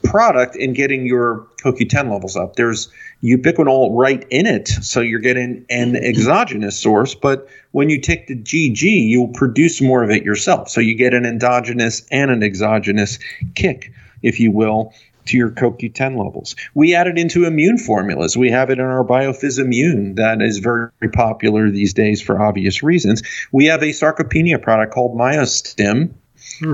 product 0.04 0.56
in 0.56 0.74
getting 0.74 1.06
your 1.06 1.46
CoQ10 1.64 2.12
levels 2.12 2.36
up. 2.36 2.56
There's 2.56 2.90
ubiquinol 3.22 3.90
right 3.98 4.26
in 4.30 4.46
it, 4.46 4.68
so 4.68 5.02
you're 5.02 5.20
getting 5.20 5.66
an 5.70 5.96
exogenous 5.96 6.80
source. 6.80 7.16
But 7.16 7.48
when 7.72 7.90
you 7.90 8.00
take 8.00 8.28
the 8.28 8.36
GG, 8.36 8.82
you'll 8.82 9.34
produce 9.34 9.82
more 9.82 10.04
of 10.04 10.10
it 10.10 10.24
yourself, 10.24 10.70
so 10.70 10.82
you 10.82 10.96
get 10.96 11.14
an 11.14 11.26
endogenous 11.26 12.06
and 12.12 12.32
an 12.32 12.44
exogenous 12.44 13.20
kick, 13.56 13.92
if 14.24 14.40
you 14.40 14.52
will, 14.52 14.94
to 15.30 15.38
your 15.38 15.50
CoQ10 15.50 16.18
levels. 16.24 16.56
We 16.74 16.96
add 16.96 17.08
it 17.08 17.18
into 17.18 17.46
immune 17.46 17.78
formulas. 17.78 18.38
We 18.38 18.52
have 18.52 18.70
it 18.70 18.80
in 18.80 18.86
our 18.86 19.04
Biophys 19.04 19.60
Immune 19.60 20.16
that 20.16 20.42
is 20.42 20.60
very 20.60 20.92
popular 21.14 21.70
these 21.70 21.94
days 21.94 22.22
for 22.22 22.42
obvious 22.42 22.84
reasons. 22.84 23.22
We 23.52 23.66
have 23.66 23.82
a 23.82 23.90
sarcopenia 23.90 24.62
product 24.62 24.94
called 24.94 25.18
MyoStim, 25.18 26.14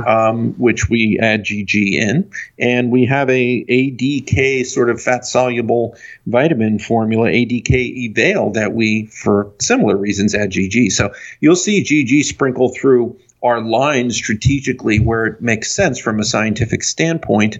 um, 0.07 0.53
which 0.53 0.89
we 0.89 1.19
add 1.19 1.43
GG 1.43 1.93
in, 1.93 2.29
and 2.57 2.91
we 2.91 3.05
have 3.05 3.29
a 3.29 3.65
ADK 3.65 4.65
sort 4.65 4.89
of 4.89 5.01
fat 5.01 5.25
soluble 5.25 5.95
vitamin 6.25 6.79
formula, 6.79 7.27
ADK 7.27 7.71
Evail, 7.71 8.51
that 8.51 8.73
we, 8.73 9.07
for 9.07 9.51
similar 9.59 9.97
reasons, 9.97 10.33
add 10.33 10.51
GG. 10.51 10.91
So 10.91 11.13
you'll 11.39 11.55
see 11.55 11.83
GG 11.83 12.23
sprinkle 12.23 12.69
through 12.69 13.19
our 13.43 13.61
line 13.61 14.09
strategically 14.11 14.99
where 14.99 15.25
it 15.25 15.41
makes 15.41 15.71
sense 15.71 15.99
from 15.99 16.19
a 16.19 16.23
scientific 16.23 16.83
standpoint 16.83 17.59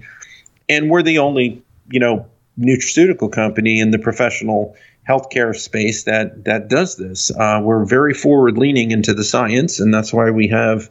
and 0.69 0.89
we're 0.89 1.03
the 1.03 1.19
only 1.19 1.61
you 1.89 1.99
know 1.99 2.25
nutraceutical 2.59 3.31
company 3.31 3.79
in 3.79 3.91
the 3.91 3.99
professional 3.99 4.75
healthcare 5.07 5.55
space 5.55 6.03
that 6.03 6.45
that 6.45 6.67
does 6.67 6.97
this. 6.97 7.31
Uh, 7.31 7.61
we're 7.63 7.85
very 7.85 8.13
forward 8.13 8.57
leaning 8.57 8.91
into 8.91 9.13
the 9.13 9.23
science, 9.23 9.79
and 9.79 9.93
that's 9.93 10.11
why 10.11 10.31
we 10.31 10.47
have 10.47 10.89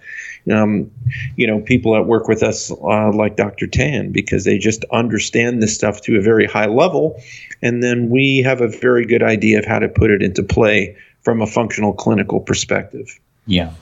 um, 0.53 0.91
you 1.37 1.47
know 1.47 1.61
people 1.61 1.93
that 1.95 2.03
work 2.03 2.29
with 2.29 2.43
us 2.43 2.71
uh, 2.71 3.13
like 3.13 3.37
Dr. 3.37 3.67
Tan 3.67 4.13
because 4.13 4.45
they 4.45 4.59
just 4.59 4.85
understand 4.93 5.63
this 5.63 5.75
stuff 5.75 6.01
to 6.03 6.17
a 6.17 6.23
very 6.23 6.47
high 6.47 6.67
level, 6.67 7.21
and 7.63 7.83
then 7.83 8.11
we 8.11 8.39
have 8.39 8.61
a 8.61 8.69
very 8.69 9.05
good 9.05 9.23
idea 9.23 9.59
of 9.59 9.65
how 9.65 9.79
to 9.79 9.89
put 9.89 10.11
it 10.11 10.23
into 10.23 10.43
play 10.43 10.97
from 11.23 11.41
a 11.41 11.47
functional 11.47 11.93
clinical 11.93 12.41
perspective. 12.41 13.19
Yeah. 13.47 13.73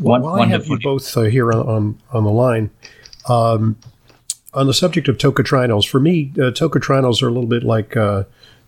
Well, 0.00 0.20
One, 0.20 0.22
while 0.22 0.40
I 0.40 0.46
have 0.46 0.66
you 0.66 0.78
both 0.78 1.16
uh, 1.16 1.22
here 1.22 1.52
on, 1.52 1.68
on, 1.68 1.98
on 2.12 2.24
the 2.24 2.30
line, 2.30 2.70
um, 3.28 3.76
on 4.54 4.66
the 4.66 4.74
subject 4.74 5.08
of 5.08 5.18
tocotrienols, 5.18 5.88
for 5.88 6.00
me, 6.00 6.32
uh, 6.36 6.50
tocotrienols 6.50 7.22
are 7.22 7.28
a 7.28 7.30
little 7.30 7.48
bit 7.48 7.62
like, 7.62 7.96
uh, 7.96 8.24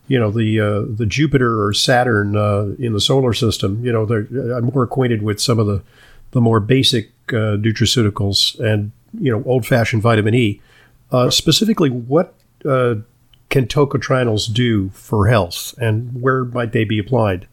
you 0.07 0.19
know, 0.19 0.31
the 0.31 0.59
uh, 0.59 0.81
the 0.87 1.05
Jupiter 1.05 1.63
or 1.63 1.73
Saturn 1.73 2.35
uh, 2.35 2.75
in 2.79 2.93
the 2.93 3.01
solar 3.01 3.33
system. 3.33 3.83
You 3.85 3.91
know, 3.91 4.05
they're, 4.05 4.27
I'm 4.55 4.65
more 4.65 4.83
acquainted 4.83 5.21
with 5.21 5.39
some 5.39 5.59
of 5.59 5.67
the, 5.67 5.81
the 6.31 6.41
more 6.41 6.59
basic 6.59 7.11
uh, 7.29 7.57
nutraceuticals 7.57 8.59
and, 8.59 8.91
you 9.19 9.31
know, 9.31 9.43
old 9.45 9.65
fashioned 9.65 10.01
vitamin 10.01 10.35
E. 10.35 10.61
Uh, 11.11 11.29
specifically, 11.29 11.89
what 11.89 12.33
uh, 12.65 12.95
can 13.49 13.65
tocotrienols 13.67 14.51
do 14.51 14.89
for 14.89 15.27
health 15.27 15.73
and 15.77 16.21
where 16.21 16.45
might 16.45 16.71
they 16.71 16.83
be 16.83 16.99
applied? 16.99 17.47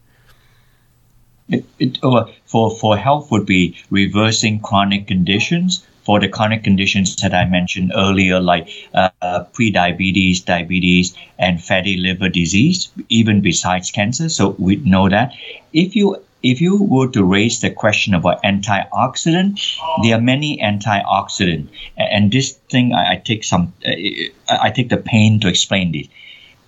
It, 1.49 1.65
it, 1.77 1.99
uh, 2.03 2.25
for, 2.45 2.75
for 2.75 2.97
health 2.97 3.29
would 3.31 3.45
be 3.45 3.77
reversing 3.89 4.59
chronic 4.59 5.07
conditions, 5.07 5.85
for 6.03 6.19
the 6.19 6.27
chronic 6.27 6.63
conditions 6.63 7.15
that 7.17 7.33
I 7.33 7.45
mentioned 7.45 7.93
earlier, 7.95 8.39
like 8.39 8.69
uh, 8.93 9.09
prediabetes, 9.53 10.43
diabetes, 10.45 11.15
and 11.39 11.63
fatty 11.63 11.97
liver 11.97 12.29
disease, 12.29 12.91
even 13.09 13.41
besides 13.41 13.91
cancer. 13.91 14.29
So 14.29 14.55
we 14.59 14.77
know 14.77 15.09
that 15.09 15.33
if 15.71 15.95
you 15.95 16.17
if 16.43 16.59
you 16.59 16.83
were 16.83 17.07
to 17.07 17.23
raise 17.23 17.61
the 17.61 17.71
question 17.71 18.13
about 18.13 18.43
antioxidant, 18.43 19.61
there 20.03 20.17
are 20.17 20.21
many 20.21 20.57
antioxidant, 20.57 21.69
and 21.97 22.31
this 22.31 22.51
thing 22.69 22.93
I, 22.93 23.13
I 23.13 23.15
take 23.15 23.43
some 23.45 23.71
I 23.85 24.69
take 24.71 24.89
the 24.89 24.97
pain 24.97 25.39
to 25.39 25.47
explain 25.47 25.93
this. 25.93 26.07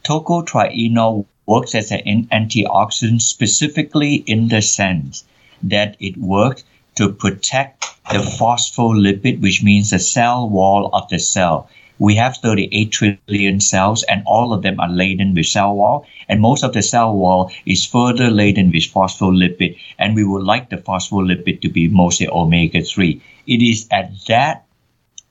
Tocotrienol 0.04 1.26
works 1.46 1.76
as 1.76 1.92
an 1.92 2.28
antioxidant 2.32 3.22
specifically 3.22 4.16
in 4.16 4.48
the 4.48 4.62
sense 4.62 5.26
that 5.62 5.98
it 6.00 6.18
works 6.18 6.64
to 6.96 7.12
protect 7.12 7.86
the 8.12 8.20
phospholipid, 8.20 9.42
which 9.42 9.64
means 9.64 9.90
the 9.90 10.00
cell 10.00 10.50
wall 10.50 10.90
of 10.94 11.10
the 11.10 11.20
cell. 11.20 11.70
We 11.98 12.16
have 12.16 12.38
38 12.38 12.92
trillion 12.92 13.62
cells, 13.62 14.04
and 14.04 14.22
all 14.26 14.52
of 14.54 14.64
them 14.64 14.80
are 14.80 14.90
laden 14.90 15.34
with 15.34 15.46
cell 15.46 15.76
wall. 15.76 16.06
And 16.28 16.42
most 16.42 16.64
of 16.64 16.74
the 16.74 16.82
cell 16.82 17.16
wall 17.16 17.52
is 17.66 17.86
further 17.86 18.30
laden 18.30 18.72
with 18.72 18.84
phospholipid. 18.84 19.78
And 19.98 20.14
we 20.14 20.26
would 20.26 20.44
like 20.44 20.70
the 20.70 20.78
phospholipid 20.78 21.62
to 21.62 21.70
be 21.70 21.88
mostly 21.88 22.28
omega 22.28 22.82
3. 22.82 23.22
It 23.48 23.62
is 23.62 23.88
at 23.92 24.12
that 24.28 24.65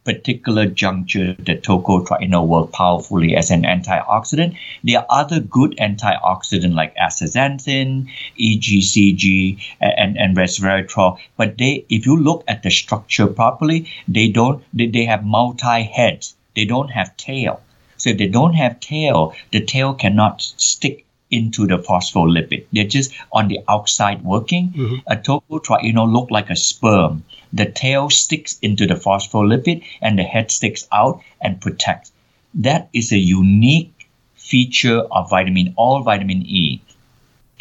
particular 0.05 0.67
juncture 0.67 1.35
that 1.39 1.63
tocotrienol 1.63 2.47
work 2.47 2.73
powerfully 2.73 3.35
as 3.37 3.51
an 3.51 3.63
antioxidant. 3.63 4.57
There 4.83 4.99
are 4.99 5.07
other 5.09 5.41
good 5.41 5.77
antioxidants 5.79 6.75
like 6.75 6.95
astaxanthin, 6.97 8.09
EGCG, 8.39 9.59
and, 9.81 10.19
and 10.19 10.37
resveratrol. 10.37 11.19
But 11.37 11.59
they, 11.59 11.87
if 11.89 12.07
you 12.07 12.17
look 12.17 12.45
at 12.47 12.63
the 12.63 12.71
structure 12.71 13.27
properly, 13.27 13.91
they 14.07 14.29
don't. 14.29 14.63
They, 14.73 14.87
they 14.87 15.05
have 15.07 15.25
multi 15.25 15.83
heads. 15.83 16.35
They 16.55 16.67
don't 16.67 16.91
have 16.91 17.17
tail. 17.17 17.61
So 17.97 18.11
if 18.11 18.19
they 18.19 18.29
don't 18.29 18.55
have 18.55 18.81
tail, 18.81 19.35
the 19.51 19.65
tail 19.65 19.95
cannot 19.95 20.43
stick 20.43 21.07
into 21.35 21.67
the 21.67 21.79
phospholipid. 21.79 22.67
They're 22.73 22.87
just 22.97 23.13
on 23.33 23.49
the 23.49 23.61
outside 23.69 24.25
working. 24.25 24.69
Mm-hmm. 24.71 24.97
A 25.09 25.17
tocotrienol 25.17 26.13
look 26.13 26.31
like 26.31 26.49
a 26.51 26.57
sperm. 26.57 27.25
The 27.53 27.67
tail 27.67 28.11
sticks 28.11 28.59
into 28.63 28.87
the 28.87 28.95
phospholipid 28.95 29.83
and 30.01 30.19
the 30.19 30.23
head 30.23 30.51
sticks 30.51 30.87
out 30.93 31.21
and 31.41 31.61
protects. 31.61 32.13
That 32.55 32.89
is 32.93 33.13
a 33.13 33.19
unique 33.19 34.09
feature 34.37 35.01
of 35.01 35.31
vitamin, 35.31 35.75
all 35.77 36.03
vitamin 36.03 36.43
E 36.47 36.81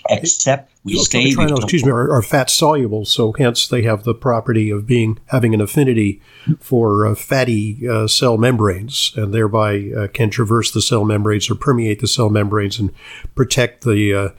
except 0.10 0.70
we 0.84 0.96
stay 0.98 1.34
with 1.36 1.52
excuse 1.52 1.86
me 1.86 1.92
are, 1.92 2.12
are, 2.12 2.22
fat 2.22 2.50
soluble 2.50 3.06
so 3.06 3.34
hence 3.34 3.68
they 3.68 3.84
have 3.84 4.04
the 4.04 4.14
property 4.14 4.70
of 4.70 4.86
being 4.86 5.20
having 5.28 5.54
an 5.54 5.62
affinity 5.62 6.22
for 6.60 7.08
uh, 7.08 7.16
fatty 7.16 7.88
uh, 7.88 8.08
cell 8.08 8.38
membranes 8.38 9.14
and 9.16 9.34
thereby 9.34 9.92
uh, 9.98 10.08
can 10.08 10.30
traverse 10.30 10.72
the 10.72 10.82
cell 10.82 11.06
membranes 11.06 11.50
or 11.50 11.56
permeate 11.56 12.00
the 12.00 12.08
cell 12.08 12.30
membranes 12.30 12.80
and 12.80 12.92
protect 13.36 13.84
the 13.84 14.14
uh, 14.14 14.30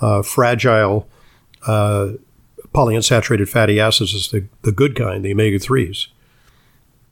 uh, 0.00 0.22
fragile 0.22 1.08
uh, 1.66 2.10
polyunsaturated 2.74 3.48
fatty 3.48 3.78
acids 3.78 4.14
is 4.14 4.30
the, 4.30 4.46
the 4.62 4.72
good 4.72 4.96
kind 4.96 5.24
the 5.24 5.32
omega-3s 5.32 6.08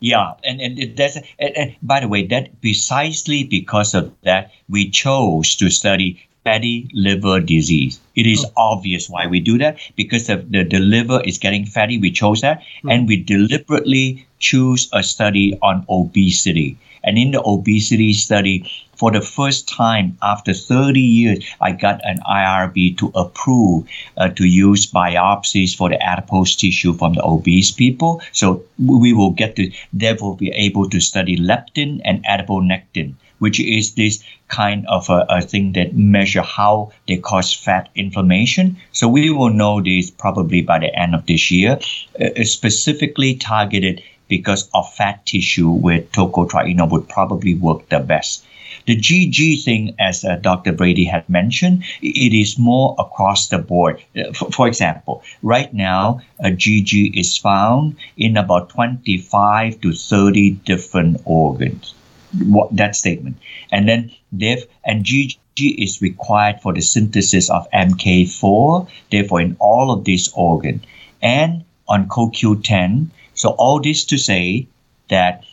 yeah, 0.02 0.32
and 0.42 0.60
and 0.60 0.96
that's 0.96 1.16
and, 1.38 1.56
and 1.56 1.76
by 1.80 2.00
the 2.00 2.08
way, 2.08 2.26
that 2.26 2.60
precisely 2.60 3.44
because 3.44 3.94
of 3.94 4.12
that, 4.22 4.50
we 4.68 4.90
chose 4.90 5.54
to 5.54 5.70
study 5.70 6.28
fatty 6.44 6.88
liver 6.92 7.40
disease. 7.40 8.00
It 8.14 8.26
is 8.26 8.44
oh. 8.44 8.72
obvious 8.72 9.08
why 9.08 9.26
we 9.26 9.40
do 9.40 9.58
that 9.58 9.78
because 9.96 10.26
the, 10.26 10.36
the, 10.36 10.64
the 10.64 10.78
liver 10.78 11.20
is 11.24 11.38
getting 11.38 11.66
fatty. 11.66 11.98
We 11.98 12.10
chose 12.10 12.40
that 12.40 12.62
mm. 12.82 12.92
and 12.92 13.08
we 13.08 13.22
deliberately 13.22 14.26
choose 14.38 14.88
a 14.92 15.02
study 15.02 15.58
on 15.62 15.86
obesity. 15.88 16.78
And 17.04 17.18
in 17.18 17.32
the 17.32 17.42
obesity 17.42 18.12
study, 18.12 18.70
for 18.94 19.10
the 19.10 19.20
first 19.20 19.68
time 19.68 20.16
after 20.22 20.54
30 20.54 21.00
years, 21.00 21.44
I 21.60 21.72
got 21.72 22.00
an 22.04 22.20
IRB 22.20 22.96
to 22.98 23.10
approve 23.16 23.88
uh, 24.16 24.28
to 24.28 24.44
use 24.44 24.86
biopsies 24.86 25.76
for 25.76 25.88
the 25.88 26.00
adipose 26.00 26.54
tissue 26.54 26.92
from 26.94 27.14
the 27.14 27.24
obese 27.24 27.72
people. 27.72 28.22
So 28.30 28.62
we 28.78 29.12
will 29.12 29.32
get 29.32 29.56
to, 29.56 29.72
will 30.20 30.36
be 30.36 30.52
able 30.52 30.88
to 30.90 31.00
study 31.00 31.36
leptin 31.36 32.00
and 32.04 32.24
adiponectin 32.24 33.14
which 33.42 33.58
is 33.58 33.94
this 33.94 34.22
kind 34.46 34.86
of 34.86 35.10
a, 35.10 35.26
a 35.28 35.42
thing 35.42 35.72
that 35.72 35.96
measure 35.96 36.42
how 36.42 36.92
they 37.08 37.16
cause 37.16 37.52
fat 37.52 37.88
inflammation. 37.96 38.76
So 38.92 39.08
we 39.08 39.30
will 39.30 39.50
know 39.50 39.82
this 39.82 40.12
probably 40.12 40.62
by 40.62 40.78
the 40.78 40.94
end 40.94 41.16
of 41.16 41.26
this 41.26 41.50
year, 41.50 41.80
uh, 42.20 42.44
specifically 42.44 43.34
targeted 43.34 44.00
because 44.28 44.70
of 44.72 44.94
fat 44.94 45.26
tissue 45.26 45.72
where 45.72 46.02
tocotrienol 46.02 46.88
would 46.92 47.08
probably 47.08 47.56
work 47.56 47.88
the 47.88 47.98
best. 47.98 48.44
The 48.86 48.96
GG 48.96 49.64
thing, 49.64 49.96
as 49.98 50.24
uh, 50.24 50.36
Dr. 50.36 50.70
Brady 50.70 51.04
had 51.04 51.28
mentioned, 51.28 51.82
it 52.00 52.32
is 52.32 52.60
more 52.60 52.94
across 52.96 53.48
the 53.48 53.58
board. 53.58 54.00
Uh, 54.16 54.32
for, 54.32 54.52
for 54.52 54.68
example, 54.68 55.24
right 55.42 55.74
now, 55.74 56.20
a 56.38 56.50
GG 56.50 57.18
is 57.18 57.36
found 57.36 57.96
in 58.16 58.36
about 58.36 58.68
25 58.68 59.80
to 59.80 59.92
30 59.92 60.50
different 60.64 61.20
organs 61.24 61.94
what 62.38 62.74
that 62.76 62.96
statement. 62.96 63.36
And 63.70 63.88
then 63.88 64.12
they've 64.32 64.64
and 64.84 65.04
GG 65.04 65.38
is 65.56 66.02
required 66.02 66.60
for 66.60 66.72
the 66.72 66.80
synthesis 66.80 67.50
of 67.50 67.70
MK4, 67.70 68.88
therefore 69.10 69.40
in 69.40 69.56
all 69.58 69.90
of 69.90 70.04
these 70.04 70.32
organs. 70.34 70.82
And 71.20 71.64
on 71.88 72.08
CoQ10, 72.08 73.08
so 73.34 73.50
all 73.50 73.80
this 73.80 74.04
to 74.06 74.18
say 74.18 74.66
that 75.08 75.44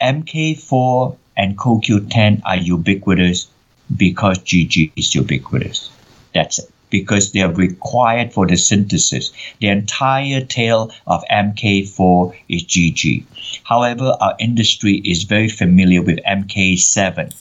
MK4 0.00 1.16
and 1.36 1.56
CoQ10 1.56 2.42
are 2.44 2.56
ubiquitous 2.56 3.48
because 3.96 4.38
GG 4.38 4.92
is 4.96 5.14
ubiquitous. 5.14 5.90
That's 6.32 6.58
it 6.58 6.73
because 6.94 7.32
they 7.32 7.40
are 7.40 7.52
required 7.52 8.32
for 8.32 8.46
the 8.46 8.56
synthesis. 8.56 9.32
The 9.58 9.66
entire 9.66 10.42
tail 10.42 10.92
of 11.08 11.24
MK4 11.28 12.36
is 12.48 12.62
GG. 12.62 13.24
However, 13.64 14.16
our 14.20 14.36
industry 14.38 15.02
is 15.04 15.24
very 15.24 15.48
familiar 15.48 16.02
with 16.02 16.20
MK7. 16.22 17.34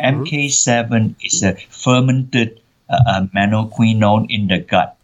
MK7 0.00 1.16
is 1.20 1.42
a 1.42 1.54
fermented 1.68 2.58
uh, 2.88 3.26
menaquinone 3.36 4.24
in 4.30 4.48
the 4.48 4.60
gut. 4.60 4.96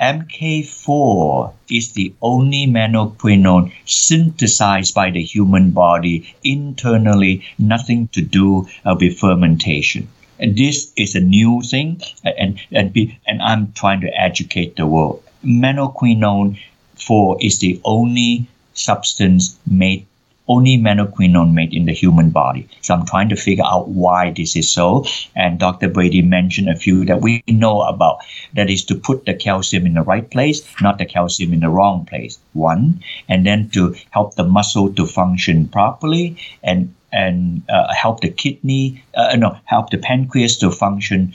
MK4 0.00 1.52
is 1.68 1.90
the 1.94 2.14
only 2.22 2.68
menaquinone 2.68 3.72
synthesized 3.84 4.94
by 4.94 5.10
the 5.10 5.24
human 5.24 5.72
body 5.72 6.36
internally, 6.44 7.42
nothing 7.58 8.06
to 8.12 8.22
do 8.22 8.68
uh, 8.84 8.94
with 9.00 9.18
fermentation. 9.18 10.06
And 10.40 10.56
this 10.56 10.92
is 10.96 11.14
a 11.14 11.20
new 11.20 11.62
thing, 11.62 12.00
and 12.24 12.58
and 12.72 12.92
be, 12.92 13.18
and 13.26 13.40
I'm 13.42 13.72
trying 13.72 14.00
to 14.00 14.08
educate 14.08 14.76
the 14.76 14.86
world. 14.86 15.22
Menaquinone 15.44 16.58
four 16.94 17.36
is 17.40 17.58
the 17.58 17.80
only 17.84 18.46
substance 18.74 19.58
made 19.70 20.06
only 20.50 20.76
menaquinone 20.76 21.52
made 21.54 21.72
in 21.72 21.86
the 21.86 21.92
human 21.92 22.30
body. 22.30 22.68
So 22.80 22.92
I'm 22.92 23.06
trying 23.06 23.28
to 23.28 23.36
figure 23.36 23.64
out 23.64 23.88
why 23.88 24.32
this 24.32 24.56
is 24.56 24.68
so. 24.68 25.06
And 25.36 25.60
Dr. 25.60 25.88
Brady 25.88 26.22
mentioned 26.22 26.68
a 26.68 26.74
few 26.74 27.04
that 27.04 27.20
we 27.20 27.44
know 27.46 27.82
about. 27.82 28.18
That 28.54 28.68
is 28.68 28.84
to 28.86 28.96
put 28.96 29.26
the 29.26 29.34
calcium 29.34 29.86
in 29.86 29.94
the 29.94 30.02
right 30.02 30.28
place, 30.28 30.60
not 30.80 30.98
the 30.98 31.06
calcium 31.06 31.52
in 31.52 31.60
the 31.60 31.70
wrong 31.70 32.04
place. 32.04 32.36
One, 32.52 33.00
and 33.28 33.46
then 33.46 33.70
to 33.70 33.94
help 34.10 34.34
the 34.34 34.42
muscle 34.42 34.92
to 34.94 35.06
function 35.06 35.68
properly, 35.68 36.36
and 36.64 36.92
and 37.12 37.62
uh, 37.68 37.92
help 37.92 38.20
the 38.20 38.30
kidney, 38.30 39.02
uh, 39.14 39.36
no, 39.36 39.56
help 39.64 39.90
the 39.90 39.98
pancreas 39.98 40.58
to 40.58 40.70
function 40.70 41.34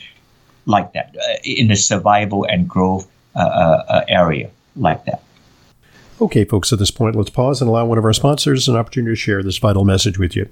like 0.65 0.93
that 0.93 1.15
uh, 1.15 1.35
in 1.43 1.67
the 1.67 1.75
survival 1.75 2.45
and 2.45 2.67
growth 2.67 3.09
uh, 3.35 3.39
uh, 3.39 3.85
uh, 3.89 4.05
area 4.07 4.49
like 4.75 5.03
that. 5.05 5.21
Okay, 6.21 6.45
folks, 6.45 6.71
at 6.71 6.79
this 6.79 6.91
point, 6.91 7.15
let's 7.15 7.29
pause 7.29 7.61
and 7.61 7.69
allow 7.69 7.85
one 7.85 7.97
of 7.97 8.05
our 8.05 8.13
sponsors 8.13 8.69
an 8.69 8.75
opportunity 8.75 9.11
to 9.11 9.15
share 9.17 9.43
this 9.43 9.57
vital 9.57 9.83
message 9.83 10.17
with 10.17 10.35
you. 10.35 10.49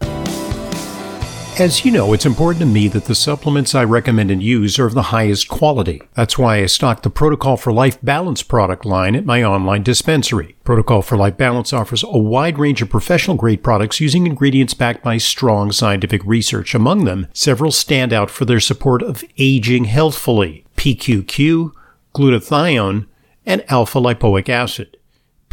As 1.59 1.85
you 1.85 1.91
know, 1.91 2.13
it's 2.13 2.25
important 2.25 2.61
to 2.61 2.65
me 2.65 2.87
that 2.87 3.05
the 3.05 3.13
supplements 3.13 3.75
I 3.75 3.83
recommend 3.83 4.31
and 4.31 4.41
use 4.41 4.79
are 4.79 4.87
of 4.87 4.95
the 4.95 5.03
highest 5.03 5.49
quality. 5.49 6.01
That's 6.15 6.35
why 6.35 6.57
I 6.57 6.65
stock 6.65 7.03
the 7.03 7.11
Protocol 7.11 7.57
for 7.57 7.71
Life 7.71 8.01
Balance 8.01 8.41
product 8.41 8.85
line 8.85 9.15
at 9.15 9.23
my 9.23 9.43
online 9.43 9.83
dispensary. 9.83 10.55
Protocol 10.63 11.03
for 11.03 11.15
Life 11.15 11.37
Balance 11.37 11.71
offers 11.71 12.01
a 12.01 12.17
wide 12.17 12.57
range 12.57 12.81
of 12.81 12.89
professional 12.89 13.37
grade 13.37 13.61
products 13.61 13.99
using 13.99 14.25
ingredients 14.25 14.73
backed 14.73 15.03
by 15.03 15.17
strong 15.17 15.71
scientific 15.71 16.23
research. 16.25 16.73
Among 16.73 17.05
them, 17.05 17.27
several 17.33 17.71
stand 17.71 18.11
out 18.11 18.31
for 18.31 18.45
their 18.45 18.59
support 18.59 19.03
of 19.03 19.23
aging 19.37 19.85
healthfully 19.85 20.65
PQQ, 20.75 21.71
glutathione, 22.15 23.05
and 23.45 23.63
alpha 23.71 23.99
lipoic 23.99 24.49
acid. 24.49 24.97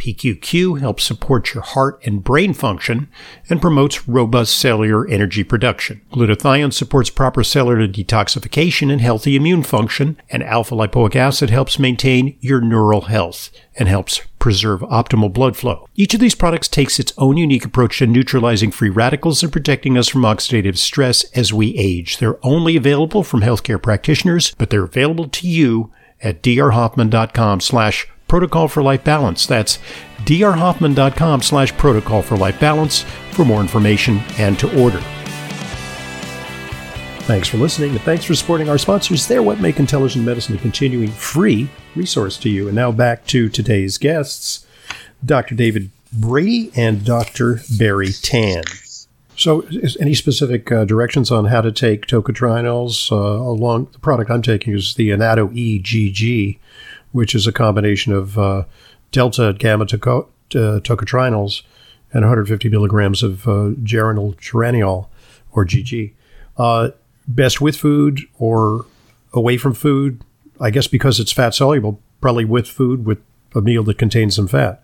PQQ 0.01 0.79
helps 0.79 1.03
support 1.03 1.53
your 1.53 1.61
heart 1.61 2.01
and 2.03 2.23
brain 2.23 2.55
function 2.55 3.07
and 3.51 3.61
promotes 3.61 4.07
robust 4.07 4.57
cellular 4.57 5.07
energy 5.07 5.43
production. 5.43 6.01
Glutathione 6.11 6.73
supports 6.73 7.11
proper 7.11 7.43
cellular 7.43 7.87
detoxification 7.87 8.91
and 8.91 8.99
healthy 8.99 9.35
immune 9.35 9.61
function, 9.61 10.19
and 10.31 10.41
alpha 10.41 10.73
lipoic 10.73 11.15
acid 11.15 11.51
helps 11.51 11.77
maintain 11.77 12.35
your 12.39 12.59
neural 12.61 13.01
health 13.01 13.51
and 13.75 13.87
helps 13.87 14.21
preserve 14.39 14.81
optimal 14.81 15.31
blood 15.31 15.55
flow. 15.55 15.87
Each 15.93 16.15
of 16.15 16.19
these 16.19 16.33
products 16.33 16.67
takes 16.67 16.99
its 16.99 17.13
own 17.19 17.37
unique 17.37 17.63
approach 17.65 17.99
to 17.99 18.07
neutralizing 18.07 18.71
free 18.71 18.89
radicals 18.89 19.43
and 19.43 19.53
protecting 19.53 19.99
us 19.99 20.09
from 20.09 20.23
oxidative 20.23 20.79
stress 20.79 21.25
as 21.35 21.53
we 21.53 21.77
age. 21.77 22.17
They're 22.17 22.43
only 22.43 22.75
available 22.75 23.21
from 23.21 23.41
healthcare 23.41 23.79
practitioners, 23.79 24.55
but 24.57 24.71
they're 24.71 24.83
available 24.83 25.29
to 25.29 25.47
you 25.47 25.91
at 26.21 26.41
drhoffman.com 26.41 27.61
slash 27.61 28.07
protocol 28.31 28.69
for 28.69 28.81
life 28.81 29.03
balance. 29.03 29.45
That's 29.45 29.77
drhoffman.com 30.19 31.41
slash 31.41 31.75
protocol 31.75 32.21
for 32.21 32.37
life 32.37 32.57
balance 32.61 33.01
for 33.31 33.43
more 33.43 33.59
information 33.59 34.19
and 34.37 34.57
to 34.59 34.81
order. 34.81 35.01
Thanks 37.27 37.49
for 37.49 37.57
listening 37.57 37.91
and 37.91 37.99
thanks 38.03 38.23
for 38.23 38.33
supporting 38.33 38.69
our 38.69 38.77
sponsors. 38.77 39.27
They're 39.27 39.43
what 39.43 39.59
make 39.59 39.79
intelligent 39.79 40.23
medicine 40.25 40.55
a 40.55 40.59
continuing 40.59 41.11
free 41.11 41.67
resource 41.93 42.37
to 42.37 42.49
you. 42.49 42.67
And 42.67 42.75
now 42.75 42.93
back 42.93 43.25
to 43.27 43.49
today's 43.49 43.97
guests, 43.97 44.65
Dr. 45.25 45.53
David 45.53 45.91
Brady 46.13 46.71
and 46.73 47.03
Dr. 47.03 47.59
Barry 47.77 48.13
Tan. 48.13 48.63
So, 49.35 49.65
any 49.99 50.13
specific 50.13 50.71
uh, 50.71 50.85
directions 50.85 51.31
on 51.31 51.45
how 51.45 51.61
to 51.61 51.71
take 51.71 52.05
tocotrienols 52.05 53.11
uh, 53.11 53.15
along? 53.15 53.89
The 53.91 53.99
product 53.99 54.29
I'm 54.29 54.41
taking 54.41 54.73
is 54.73 54.93
the 54.95 55.09
Annatto-E 55.09 55.81
GG, 55.81 56.59
which 57.11 57.35
is 57.35 57.47
a 57.47 57.51
combination 57.51 58.13
of 58.13 58.37
uh, 58.37 58.63
delta 59.11 59.55
gamma 59.57 59.85
toco- 59.85 60.27
uh, 60.55 60.79
tocotrienols 60.79 61.63
and 62.13 62.21
150 62.23 62.69
milligrams 62.69 63.23
of 63.23 63.47
uh, 63.47 63.71
geranyl 63.83 64.35
geraniol, 64.37 65.07
or 65.51 65.65
GG. 65.65 66.13
Uh, 66.57 66.89
best 67.27 67.61
with 67.61 67.77
food 67.77 68.21
or 68.37 68.85
away 69.33 69.57
from 69.57 69.73
food? 69.73 70.21
I 70.59 70.69
guess 70.69 70.87
because 70.87 71.19
it's 71.19 71.31
fat 71.31 71.55
soluble, 71.55 71.99
probably 72.19 72.45
with 72.45 72.67
food 72.67 73.05
with 73.05 73.19
a 73.55 73.61
meal 73.61 73.83
that 73.83 73.97
contains 73.97 74.35
some 74.35 74.47
fat. 74.47 74.83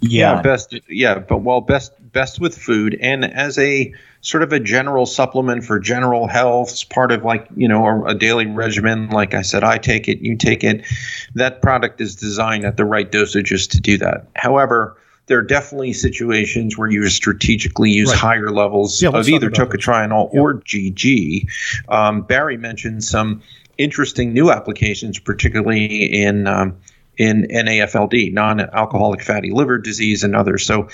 Yeah. 0.00 0.36
yeah, 0.36 0.42
best. 0.42 0.74
Yeah, 0.88 1.18
but 1.18 1.38
well, 1.38 1.60
best 1.60 1.92
best 2.14 2.40
with 2.40 2.56
food, 2.56 2.96
and 3.00 3.24
as 3.24 3.58
a 3.58 3.92
sort 4.22 4.42
of 4.42 4.52
a 4.54 4.58
general 4.60 5.04
supplement 5.04 5.64
for 5.64 5.78
general 5.78 6.26
health, 6.26 6.70
it's 6.70 6.84
part 6.84 7.12
of 7.12 7.24
like 7.24 7.46
you 7.54 7.68
know 7.68 7.84
a, 7.84 8.04
a, 8.04 8.14
daily 8.14 8.46
regimen. 8.46 9.10
Like 9.10 9.34
I 9.34 9.42
said, 9.42 9.62
I 9.62 9.76
take 9.76 10.08
it, 10.08 10.20
you 10.20 10.36
take 10.36 10.64
it. 10.64 10.86
That 11.34 11.60
product 11.60 12.00
is 12.00 12.16
designed 12.16 12.64
at 12.64 12.78
the 12.78 12.86
right 12.86 13.10
dosages 13.10 13.68
to 13.72 13.80
do 13.80 13.98
that. 13.98 14.28
However, 14.34 14.96
there 15.26 15.38
are 15.38 15.42
definitely 15.42 15.92
situations 15.92 16.78
where 16.78 16.90
you 16.90 17.08
strategically 17.08 17.90
use 17.90 18.10
right. 18.10 18.18
higher 18.18 18.50
levels 18.50 19.02
yeah, 19.02 19.10
of 19.10 19.28
either 19.28 19.50
tocotrienol 19.50 20.30
yeah. 20.32 20.40
or 20.40 20.54
GG. 20.54 21.48
Um, 21.88 22.22
Barry 22.22 22.56
mentioned 22.56 23.04
some 23.04 23.42
interesting 23.78 24.32
new 24.32 24.50
applications, 24.50 25.18
particularly 25.18 26.22
in 26.22 26.46
um, 26.46 26.76
in 27.16 27.44
NAFLD, 27.44 28.32
non-alcoholic 28.32 29.22
fatty 29.22 29.50
liver 29.50 29.78
disease, 29.78 30.24
and 30.24 30.34
others. 30.34 30.66
So, 30.66 30.88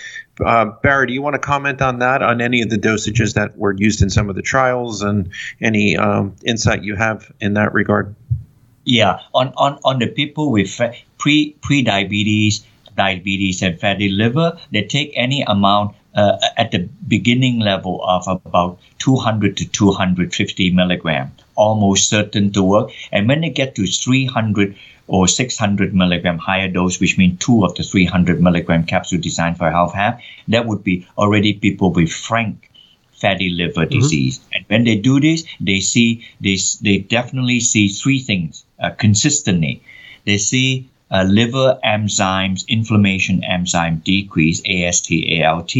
uh, 0.44 0.66
Barry, 0.82 1.06
do 1.06 1.12
you 1.12 1.22
want 1.22 1.34
to 1.34 1.38
comment 1.38 1.80
on 1.82 2.00
that, 2.00 2.22
on 2.22 2.40
any 2.40 2.62
of 2.62 2.70
the 2.70 2.78
dosages 2.78 3.34
that 3.34 3.56
were 3.56 3.72
used 3.72 4.02
in 4.02 4.10
some 4.10 4.28
of 4.28 4.36
the 4.36 4.42
trials, 4.42 5.02
and 5.02 5.30
any 5.60 5.96
um, 5.96 6.36
insight 6.44 6.82
you 6.84 6.96
have 6.96 7.30
in 7.40 7.54
that 7.54 7.72
regard? 7.72 8.14
Yeah, 8.84 9.20
on 9.34 9.52
on, 9.56 9.78
on 9.84 9.98
the 9.98 10.08
people 10.08 10.50
with 10.50 10.80
pre 11.18 11.56
pre 11.60 11.82
diabetes, 11.82 12.64
diabetes, 12.96 13.62
and 13.62 13.78
fatty 13.78 14.08
liver, 14.08 14.58
they 14.72 14.84
take 14.84 15.12
any 15.14 15.42
amount 15.42 15.94
uh, 16.14 16.38
at 16.56 16.70
the 16.72 16.88
beginning 17.06 17.60
level 17.60 18.02
of 18.04 18.26
about 18.44 18.78
200 18.98 19.56
to 19.58 19.68
250 19.68 20.70
milligram, 20.72 21.32
almost 21.54 22.08
certain 22.08 22.52
to 22.52 22.62
work. 22.62 22.90
And 23.12 23.28
when 23.28 23.40
they 23.42 23.50
get 23.50 23.74
to 23.76 23.86
300 23.86 24.76
or 25.10 25.26
600 25.26 25.92
milligram 25.92 26.38
higher 26.38 26.68
dose, 26.68 27.00
which 27.00 27.18
means 27.18 27.36
two 27.40 27.64
of 27.64 27.74
the 27.74 27.82
300 27.82 28.40
milligram 28.40 28.84
capsule 28.84 29.18
designed 29.18 29.58
for 29.58 29.68
health 29.68 29.92
have, 29.92 30.20
that 30.46 30.66
would 30.66 30.84
be 30.84 31.04
already 31.18 31.52
people 31.52 31.90
with 31.90 32.12
frank 32.12 32.70
fatty 33.14 33.50
liver 33.50 33.86
mm-hmm. 33.86 33.98
disease. 33.98 34.38
And 34.54 34.64
when 34.68 34.84
they 34.84 34.94
do 34.94 35.18
this, 35.18 35.44
they 35.60 35.80
see 35.80 36.24
this, 36.40 36.76
they 36.76 36.98
definitely 36.98 37.58
see 37.58 37.88
three 37.88 38.20
things 38.20 38.64
uh, 38.78 38.90
consistently. 38.90 39.82
They 40.26 40.38
see 40.38 40.88
uh, 41.10 41.24
liver 41.24 41.80
enzymes, 41.84 42.66
inflammation 42.68 43.42
enzyme 43.42 44.02
decrease, 44.04 44.62
AST, 44.64 45.10
ALT. 45.42 45.74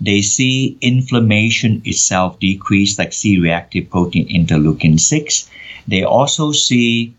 They 0.00 0.22
see 0.22 0.78
inflammation 0.80 1.82
itself 1.84 2.40
decrease, 2.40 2.98
like 2.98 3.12
C 3.12 3.38
reactive 3.38 3.90
protein 3.90 4.26
interleukin 4.28 4.98
6. 4.98 5.50
They 5.86 6.02
also 6.02 6.52
see 6.52 7.12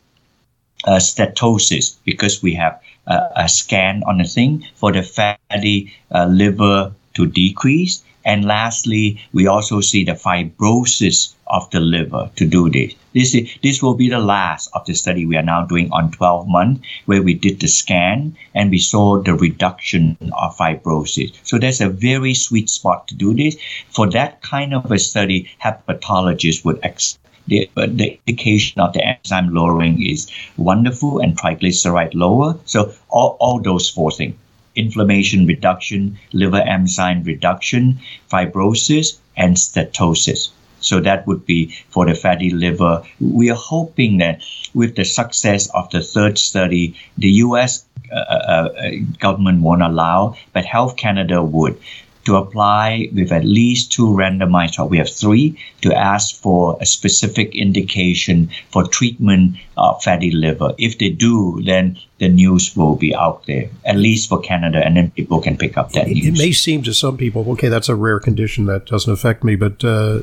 uh, 0.86 0.98
steatosis 0.98 1.96
because 2.06 2.42
we 2.44 2.54
have 2.54 2.80
uh, 3.08 3.30
a 3.36 3.50
scan 3.50 4.04
on 4.06 4.18
the 4.18 4.24
thing 4.24 4.66
for 4.76 4.92
the 4.92 5.04
fatty 5.04 5.94
uh, 6.12 6.26
liver 6.26 6.94
to 7.14 7.26
decrease. 7.26 8.04
And 8.26 8.46
lastly, 8.46 9.20
we 9.34 9.48
also 9.48 9.82
see 9.82 10.06
the 10.06 10.14
fibrosis 10.14 11.34
of 11.48 11.70
the 11.72 11.82
liver 11.82 12.32
to 12.38 12.46
do 12.46 12.70
this. 12.70 12.94
This, 13.14 13.36
is, 13.36 13.50
this 13.62 13.84
will 13.84 13.96
be 13.96 14.10
the 14.10 14.20
last 14.20 14.70
of 14.74 14.86
the 14.86 14.96
study 14.96 15.26
we 15.26 15.36
are 15.36 15.44
now 15.44 15.66
doing 15.66 15.92
on 15.92 16.12
12 16.12 16.48
months, 16.48 16.88
where 17.06 17.22
we 17.22 17.34
did 17.34 17.60
the 17.60 17.68
scan 17.68 18.36
and 18.56 18.72
we 18.72 18.80
saw 18.80 19.22
the 19.22 19.36
reduction 19.36 20.18
of 20.42 20.58
fibrosis. 20.58 21.34
So 21.44 21.60
there's 21.60 21.82
a 21.82 21.90
very 21.90 22.34
sweet 22.34 22.70
spot 22.70 23.10
to 23.10 23.16
do 23.16 23.34
this. 23.34 23.58
For 23.90 24.10
that 24.12 24.42
kind 24.42 24.74
of 24.74 24.90
a 24.90 24.98
study, 24.98 25.52
hepatologists 25.62 26.64
would 26.64 26.80
ex- 26.82 27.20
the, 27.48 27.70
the 27.76 28.20
indication 28.26 28.82
of 28.82 28.94
the 28.94 29.06
enzyme 29.06 29.54
lowering 29.54 30.06
is 30.06 30.32
wonderful 30.58 31.20
and 31.20 31.38
triglyceride 31.38 32.14
lower. 32.14 32.58
So 32.66 32.94
all, 33.10 33.38
all 33.40 33.60
those 33.60 33.90
four 33.90 34.12
things 34.12 34.36
inflammation 34.76 35.46
reduction, 35.46 36.18
liver 36.32 36.62
enzyme 36.62 37.24
reduction, 37.24 38.00
fibrosis, 38.32 39.20
and 39.38 39.56
steatosis. 39.56 40.50
So 40.80 41.00
that 41.00 41.26
would 41.28 41.46
be 41.46 41.76
for 41.90 42.06
the 42.06 42.16
fatty 42.16 42.50
liver. 42.50 43.04
We 43.22 43.50
are 43.50 43.56
hoping 43.56 44.18
that 44.18 44.42
with 44.74 44.96
the 44.96 45.06
success 45.06 45.70
of 45.76 45.90
the 45.92 46.02
third 46.02 46.38
study, 46.38 46.96
the 47.18 47.30
U.S. 47.48 47.86
Uh, 48.12 48.16
uh, 48.16 48.70
uh, 48.78 48.92
government 49.20 49.62
won't 49.62 49.82
allow, 49.82 50.36
but 50.52 50.66
Health 50.66 50.98
Canada 50.98 51.42
would 51.42 51.80
to 52.26 52.38
apply 52.38 53.10
with 53.14 53.32
at 53.32 53.46
least 53.46 53.92
two 53.92 54.08
randomized 54.08 54.74
trials. 54.74 54.92
We 54.92 54.98
have 54.98 55.10
three 55.10 55.60
to 55.82 55.94
ask 55.94 56.36
for 56.36 56.78
a 56.80 56.86
specific 56.86 57.56
indication 57.56 58.50
for 58.72 58.88
treatment 58.88 59.58
of 59.78 60.02
fatty 60.04 60.32
liver. 60.32 60.74
If 60.78 61.00
they 61.00 61.10
do, 61.10 61.62
then 61.66 61.98
the 62.20 62.30
news 62.30 62.76
will 62.76 62.96
be 62.96 63.14
out 63.14 63.46
there, 63.46 63.70
at 63.86 63.98
least 63.98 64.30
for 64.30 64.40
Canada, 64.40 64.84
and 64.86 64.96
then 64.96 65.12
people 65.12 65.42
can 65.42 65.58
pick 65.58 65.78
up 65.78 65.92
that 65.92 66.08
it, 66.08 66.14
news. 66.14 66.40
It 66.40 66.44
may 66.44 66.52
seem 66.52 66.84
to 66.84 66.94
some 66.94 67.18
people, 67.18 67.50
okay, 67.52 67.68
that's 67.68 67.90
a 67.90 67.96
rare 67.96 68.20
condition 68.20 68.66
that 68.66 68.86
doesn't 68.86 69.12
affect 69.12 69.44
me, 69.44 69.56
but 69.56 69.84
uh, 69.84 70.22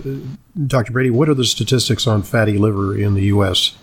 Dr. 0.67 0.93
Brady, 0.93 1.11
what 1.11 1.29
are 1.29 1.35
the 1.35 1.45
statistics 1.45 2.07
on 2.07 2.23
fatty 2.23 2.57
liver 2.57 2.97
in 2.97 3.15
the 3.15 3.25
U.S.? 3.25 3.77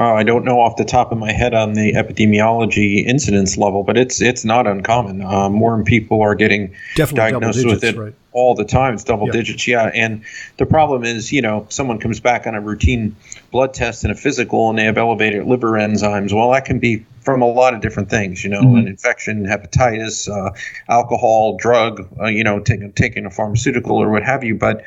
Uh, 0.00 0.14
I 0.14 0.22
don't 0.22 0.46
know 0.46 0.58
off 0.60 0.76
the 0.76 0.84
top 0.86 1.12
of 1.12 1.18
my 1.18 1.30
head 1.30 1.52
on 1.52 1.74
the 1.74 1.92
epidemiology 1.92 3.04
incidence 3.04 3.58
level, 3.58 3.82
but 3.82 3.98
it's 3.98 4.22
it's 4.22 4.46
not 4.46 4.66
uncommon. 4.66 5.20
Uh, 5.20 5.50
more 5.50 5.84
people 5.84 6.22
are 6.22 6.34
getting 6.34 6.74
Definitely 6.96 7.30
diagnosed 7.32 7.58
digits, 7.58 7.74
with 7.74 7.84
it 7.84 7.96
right. 7.98 8.14
all 8.32 8.54
the 8.54 8.64
time. 8.64 8.94
It's 8.94 9.04
double 9.04 9.26
yeah. 9.26 9.32
digits, 9.32 9.68
yeah. 9.68 9.90
And 9.92 10.24
the 10.56 10.64
problem 10.64 11.04
is, 11.04 11.32
you 11.32 11.42
know, 11.42 11.66
someone 11.68 11.98
comes 11.98 12.18
back 12.18 12.46
on 12.46 12.54
a 12.54 12.62
routine 12.62 13.14
blood 13.50 13.74
test 13.74 14.02
and 14.02 14.10
a 14.10 14.16
physical, 14.16 14.70
and 14.70 14.78
they 14.78 14.84
have 14.84 14.96
elevated 14.96 15.44
liver 15.44 15.72
enzymes. 15.72 16.32
Well, 16.32 16.50
that 16.52 16.64
can 16.64 16.78
be 16.78 17.04
from 17.20 17.42
a 17.42 17.46
lot 17.46 17.74
of 17.74 17.82
different 17.82 18.08
things, 18.08 18.42
you 18.42 18.48
know, 18.48 18.62
mm-hmm. 18.62 18.78
an 18.78 18.88
infection, 18.88 19.44
hepatitis, 19.44 20.30
uh, 20.30 20.50
alcohol, 20.88 21.58
drug, 21.58 22.08
uh, 22.18 22.24
you 22.24 22.42
know, 22.42 22.58
taking 22.58 22.90
taking 22.94 23.26
a 23.26 23.30
pharmaceutical 23.30 23.98
or 23.98 24.08
what 24.08 24.22
have 24.22 24.44
you. 24.44 24.54
But 24.54 24.82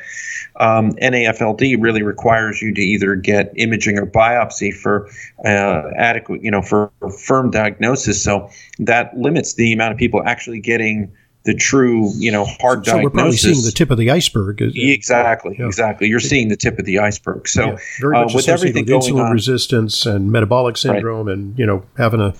um, 0.56 0.92
NAFLD 0.94 1.80
really 1.80 2.02
requires 2.02 2.62
you 2.62 2.72
to 2.74 2.80
either 2.80 3.16
get 3.16 3.52
imaging 3.56 3.98
or 3.98 4.06
biopsy 4.06 4.72
for 4.72 5.08
uh, 5.44 5.90
adequate, 5.96 6.42
you 6.42 6.50
know, 6.50 6.62
for, 6.62 6.90
for 7.00 7.10
firm 7.10 7.50
diagnosis. 7.50 8.22
So 8.22 8.50
that 8.78 9.16
limits 9.16 9.54
the 9.54 9.72
amount 9.72 9.92
of 9.92 9.98
people 9.98 10.22
actually 10.24 10.60
getting 10.60 11.12
the 11.44 11.54
true, 11.54 12.10
you 12.16 12.32
know, 12.32 12.44
hard 12.44 12.86
so 12.86 12.92
diagnosis. 12.92 13.04
we're 13.04 13.10
probably 13.10 13.36
seeing 13.36 13.64
the 13.64 13.72
tip 13.72 13.90
of 13.90 13.98
the 13.98 14.10
iceberg. 14.10 14.62
Exactly, 14.62 15.56
yeah. 15.58 15.66
exactly. 15.66 16.08
You're 16.08 16.20
seeing 16.20 16.48
the 16.48 16.56
tip 16.56 16.78
of 16.78 16.86
the 16.86 16.98
iceberg. 16.98 17.48
So 17.48 17.64
yeah, 17.64 17.78
very 18.00 18.14
much 18.14 18.32
uh, 18.32 18.36
with 18.36 18.48
everything 18.48 18.86
with 18.86 18.94
insulin 18.94 19.26
on, 19.26 19.32
resistance 19.32 20.06
and 20.06 20.32
metabolic 20.32 20.78
syndrome, 20.78 21.26
right. 21.26 21.34
and 21.34 21.58
you 21.58 21.66
know, 21.66 21.84
having 21.96 22.20
a 22.20 22.34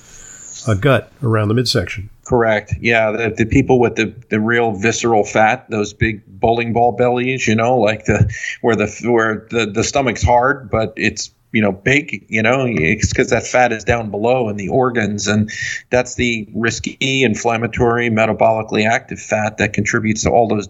a 0.67 0.75
gut 0.75 1.13
around 1.23 1.49
the 1.49 1.55
midsection. 1.55 2.11
Correct. 2.25 2.75
Yeah, 2.81 3.11
the, 3.11 3.35
the 3.37 3.45
people 3.45 3.79
with 3.79 3.97
the, 3.97 4.15
the 4.31 4.41
real 4.41 4.73
visceral 4.73 5.25
fat, 5.25 5.69
those 5.71 5.93
big 5.93 6.34
bowling 6.45 6.75
ball 6.75 6.93
bellies, 6.93 7.47
you 7.47 7.55
know, 7.55 7.79
like 7.79 8.05
the 8.05 8.31
where 8.61 8.77
the 8.77 8.87
where 9.11 9.47
the 9.51 9.65
the 9.65 9.83
stomach's 9.83 10.23
hard, 10.23 10.71
but 10.71 10.93
it's 10.95 11.31
you 11.55 11.63
know 11.63 11.73
big 11.73 12.25
you 12.29 12.43
know 12.43 12.67
it's 12.67 13.09
because 13.09 13.31
that 13.31 13.47
fat 13.47 13.73
is 13.73 13.85
down 13.85 14.11
below 14.11 14.49
in 14.49 14.57
the 14.57 14.69
organs 14.69 15.27
and 15.27 15.51
that's 15.91 16.17
the 16.17 16.49
risky 16.55 16.97
inflammatory 17.01 18.11
metabolically 18.11 18.87
active 18.87 19.21
fat 19.21 19.57
that 19.59 19.73
contributes 19.73 20.23
to 20.25 20.31
all 20.31 20.49
those 20.49 20.69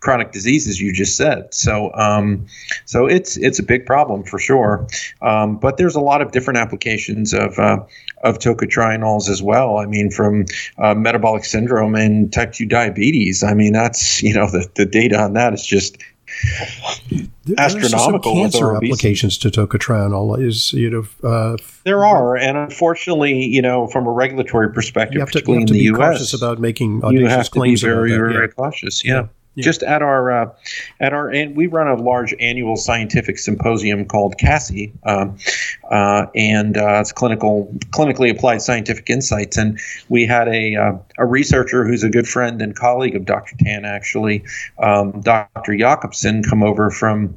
chronic 0.00 0.32
diseases 0.32 0.80
you 0.80 0.92
just 0.92 1.16
said. 1.16 1.52
So, 1.52 1.92
um, 1.94 2.46
so 2.84 3.06
it's 3.06 3.36
it's 3.36 3.58
a 3.58 3.62
big 3.62 3.86
problem 3.86 4.22
for 4.24 4.38
sure. 4.38 4.86
Um, 5.22 5.56
but 5.56 5.76
there's 5.76 5.96
a 5.96 6.00
lot 6.00 6.22
of 6.22 6.32
different 6.32 6.58
applications 6.58 7.32
of 7.32 7.58
uh, 7.58 7.84
of 8.22 8.38
tocotrienols 8.38 9.28
as 9.28 9.42
well. 9.42 9.78
I 9.78 9.86
mean, 9.86 10.10
from 10.10 10.46
uh, 10.78 10.94
metabolic 10.94 11.44
syndrome 11.44 11.94
and 11.94 12.32
type 12.32 12.52
two 12.52 12.66
diabetes. 12.66 13.42
I 13.42 13.54
mean, 13.54 13.72
that's 13.72 14.22
you 14.22 14.34
know 14.34 14.46
the 14.50 14.68
the 14.74 14.86
data 14.86 15.18
on 15.18 15.34
that 15.34 15.54
is 15.54 15.64
just 15.64 15.98
astronomical. 17.58 18.32
Some 18.32 18.42
cancer 18.42 18.76
applications 18.76 19.38
to 19.38 19.50
tocotrienol 19.50 20.40
is 20.42 20.72
you 20.72 20.90
know 20.90 21.28
uh, 21.28 21.56
there 21.84 22.04
are, 22.04 22.36
and 22.36 22.56
unfortunately, 22.56 23.44
you 23.44 23.62
know, 23.62 23.86
from 23.86 24.06
a 24.06 24.10
regulatory 24.10 24.72
perspective, 24.72 25.14
you 25.14 25.20
have 25.20 25.30
to, 25.30 25.38
particularly 25.38 25.60
you 25.60 25.62
have 25.62 25.68
to 25.68 25.74
in 25.74 25.78
be 25.78 25.84
U.S., 25.84 26.12
cautious 26.12 26.34
about 26.34 26.58
making 26.58 27.04
audacious 27.04 27.20
you 27.20 27.28
have 27.28 27.44
to 27.46 27.50
be 27.50 27.58
claims 27.58 27.82
very, 27.82 28.12
about 28.14 28.26
that. 28.26 28.32
very 28.32 28.46
yeah. 28.46 28.52
cautious. 28.52 29.04
Yeah. 29.04 29.26
Just 29.56 29.82
at 29.82 30.02
our 30.02 30.30
uh, 30.30 30.52
at 31.00 31.12
our 31.12 31.30
and 31.30 31.56
we 31.56 31.66
run 31.66 31.88
a 31.88 31.94
large 31.94 32.34
annual 32.40 32.76
scientific 32.76 33.38
symposium 33.38 34.04
called 34.04 34.36
CASI, 34.38 34.92
um, 35.04 35.38
uh, 35.90 36.26
and 36.34 36.76
uh, 36.76 37.00
it's 37.00 37.12
clinical 37.12 37.72
clinically 37.90 38.30
applied 38.30 38.60
scientific 38.60 39.08
insights. 39.08 39.56
And 39.56 39.80
we 40.08 40.26
had 40.26 40.48
a 40.48 40.76
uh, 40.76 40.92
a 41.18 41.24
researcher 41.24 41.86
who's 41.86 42.04
a 42.04 42.10
good 42.10 42.28
friend 42.28 42.60
and 42.60 42.76
colleague 42.76 43.16
of 43.16 43.24
Dr. 43.24 43.56
Tan, 43.58 43.84
actually, 43.84 44.44
um, 44.78 45.20
Dr. 45.20 45.76
Jakobsen, 45.76 46.42
come 46.42 46.62
over 46.62 46.90
from 46.90 47.36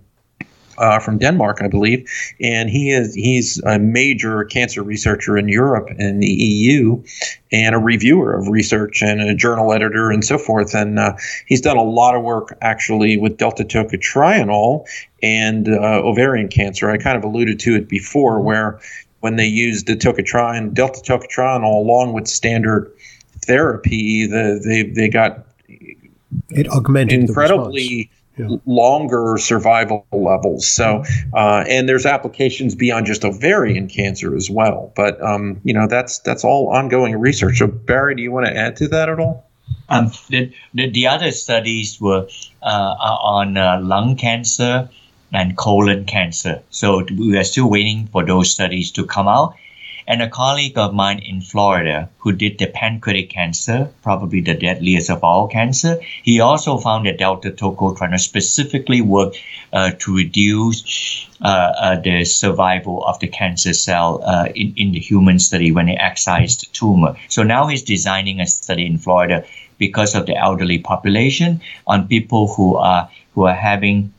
uh, 0.79 0.99
from 0.99 1.17
Denmark, 1.17 1.61
I 1.61 1.67
believe, 1.67 2.09
and 2.41 2.69
he 2.69 2.91
is 2.91 3.13
he's 3.13 3.61
a 3.63 3.77
major 3.77 4.45
cancer 4.45 4.81
researcher 4.81 5.37
in 5.37 5.47
Europe 5.49 5.89
and 5.99 6.23
the 6.23 6.27
EU, 6.27 7.03
and 7.51 7.75
a 7.75 7.77
reviewer 7.77 8.33
of 8.33 8.47
research 8.47 9.03
and 9.03 9.21
a 9.21 9.35
journal 9.35 9.73
editor 9.73 10.09
and 10.09 10.23
so 10.23 10.37
forth. 10.37 10.73
And 10.73 10.97
uh, 10.99 11.13
he's 11.45 11.61
done 11.61 11.77
a 11.77 11.83
lot 11.83 12.15
of 12.15 12.23
work 12.23 12.57
actually 12.61 13.17
with 13.17 13.37
delta 13.37 13.63
tocotrienol 13.63 14.85
and 15.21 15.67
uh, 15.67 16.01
ovarian 16.03 16.47
cancer. 16.47 16.89
I 16.89 16.97
kind 16.97 17.17
of 17.17 17.23
alluded 17.23 17.59
to 17.59 17.75
it 17.75 17.89
before, 17.89 18.39
where 18.39 18.79
when 19.19 19.35
they 19.35 19.47
used 19.47 19.87
the 19.87 19.95
tocotrienol, 19.95 20.73
delta 20.73 21.01
tocotrienol 21.01 21.75
along 21.75 22.13
with 22.13 22.27
standard 22.27 22.91
therapy, 23.41 24.27
the, 24.27 24.61
they 24.63 24.83
they 24.83 25.09
got 25.09 25.45
It 26.49 26.69
augmented 26.69 27.19
incredibly. 27.19 28.09
Yeah. 28.39 28.55
longer 28.65 29.37
survival 29.37 30.05
levels. 30.13 30.65
So, 30.65 31.03
uh, 31.33 31.65
and 31.67 31.89
there's 31.89 32.05
applications 32.05 32.73
beyond 32.73 33.05
just 33.05 33.25
ovarian 33.25 33.89
cancer 33.89 34.33
as 34.33 34.49
well. 34.49 34.93
But 34.95 35.21
um, 35.21 35.59
you 35.65 35.73
know, 35.73 35.87
that's 35.87 36.19
that's 36.19 36.45
all 36.45 36.69
ongoing 36.69 37.17
research. 37.17 37.57
So, 37.57 37.67
Barry, 37.67 38.15
do 38.15 38.21
you 38.21 38.31
want 38.31 38.45
to 38.45 38.55
add 38.55 38.77
to 38.77 38.87
that 38.87 39.09
at 39.09 39.19
all? 39.19 39.45
Um, 39.89 40.11
the, 40.29 40.53
the, 40.73 40.89
the 40.89 41.07
other 41.07 41.31
studies 41.31 41.99
were 41.99 42.27
uh, 42.61 42.95
on 42.99 43.57
uh, 43.57 43.81
lung 43.81 44.15
cancer 44.15 44.89
and 45.33 45.57
colon 45.57 46.05
cancer. 46.05 46.61
So 46.69 47.05
we 47.17 47.37
are 47.37 47.43
still 47.43 47.69
waiting 47.69 48.07
for 48.07 48.25
those 48.25 48.51
studies 48.51 48.91
to 48.91 49.05
come 49.05 49.27
out. 49.27 49.55
And 50.09 50.23
a 50.23 50.27
colleague 50.27 50.75
of 50.75 50.91
mine 50.91 51.19
in 51.19 51.39
Florida 51.39 52.09
who 52.17 52.31
did 52.31 52.57
the 52.57 52.65
pancreatic 52.65 53.29
cancer, 53.29 53.91
probably 54.01 54.41
the 54.41 54.55
deadliest 54.55 55.11
of 55.11 55.23
all 55.23 55.47
cancer, 55.47 55.99
he 56.23 56.39
also 56.39 56.79
found 56.79 57.05
that 57.05 57.19
delta 57.19 57.51
tocotrienol 57.51 58.19
specifically 58.19 59.01
worked 59.01 59.37
uh, 59.71 59.91
to 59.99 60.15
reduce 60.15 61.27
uh, 61.43 61.47
uh, 61.47 62.01
the 62.01 62.25
survival 62.25 63.05
of 63.05 63.19
the 63.19 63.27
cancer 63.27 63.71
cell 63.71 64.23
uh, 64.25 64.47
in, 64.55 64.73
in 64.77 64.93
the 64.93 64.99
human 64.99 65.37
study 65.37 65.71
when 65.71 65.85
they 65.85 65.95
excised 65.95 66.61
the 66.61 66.73
tumor. 66.73 67.15
So 67.27 67.43
now 67.43 67.67
he's 67.67 67.83
designing 67.83 68.39
a 68.39 68.47
study 68.47 68.87
in 68.87 68.97
Florida 68.97 69.45
because 69.77 70.15
of 70.15 70.25
the 70.25 70.35
elderly 70.35 70.79
population 70.79 71.61
on 71.85 72.07
people 72.07 72.47
who 72.47 72.77
are 72.77 73.11
who 73.35 73.43
are 73.43 73.53
having 73.53 74.11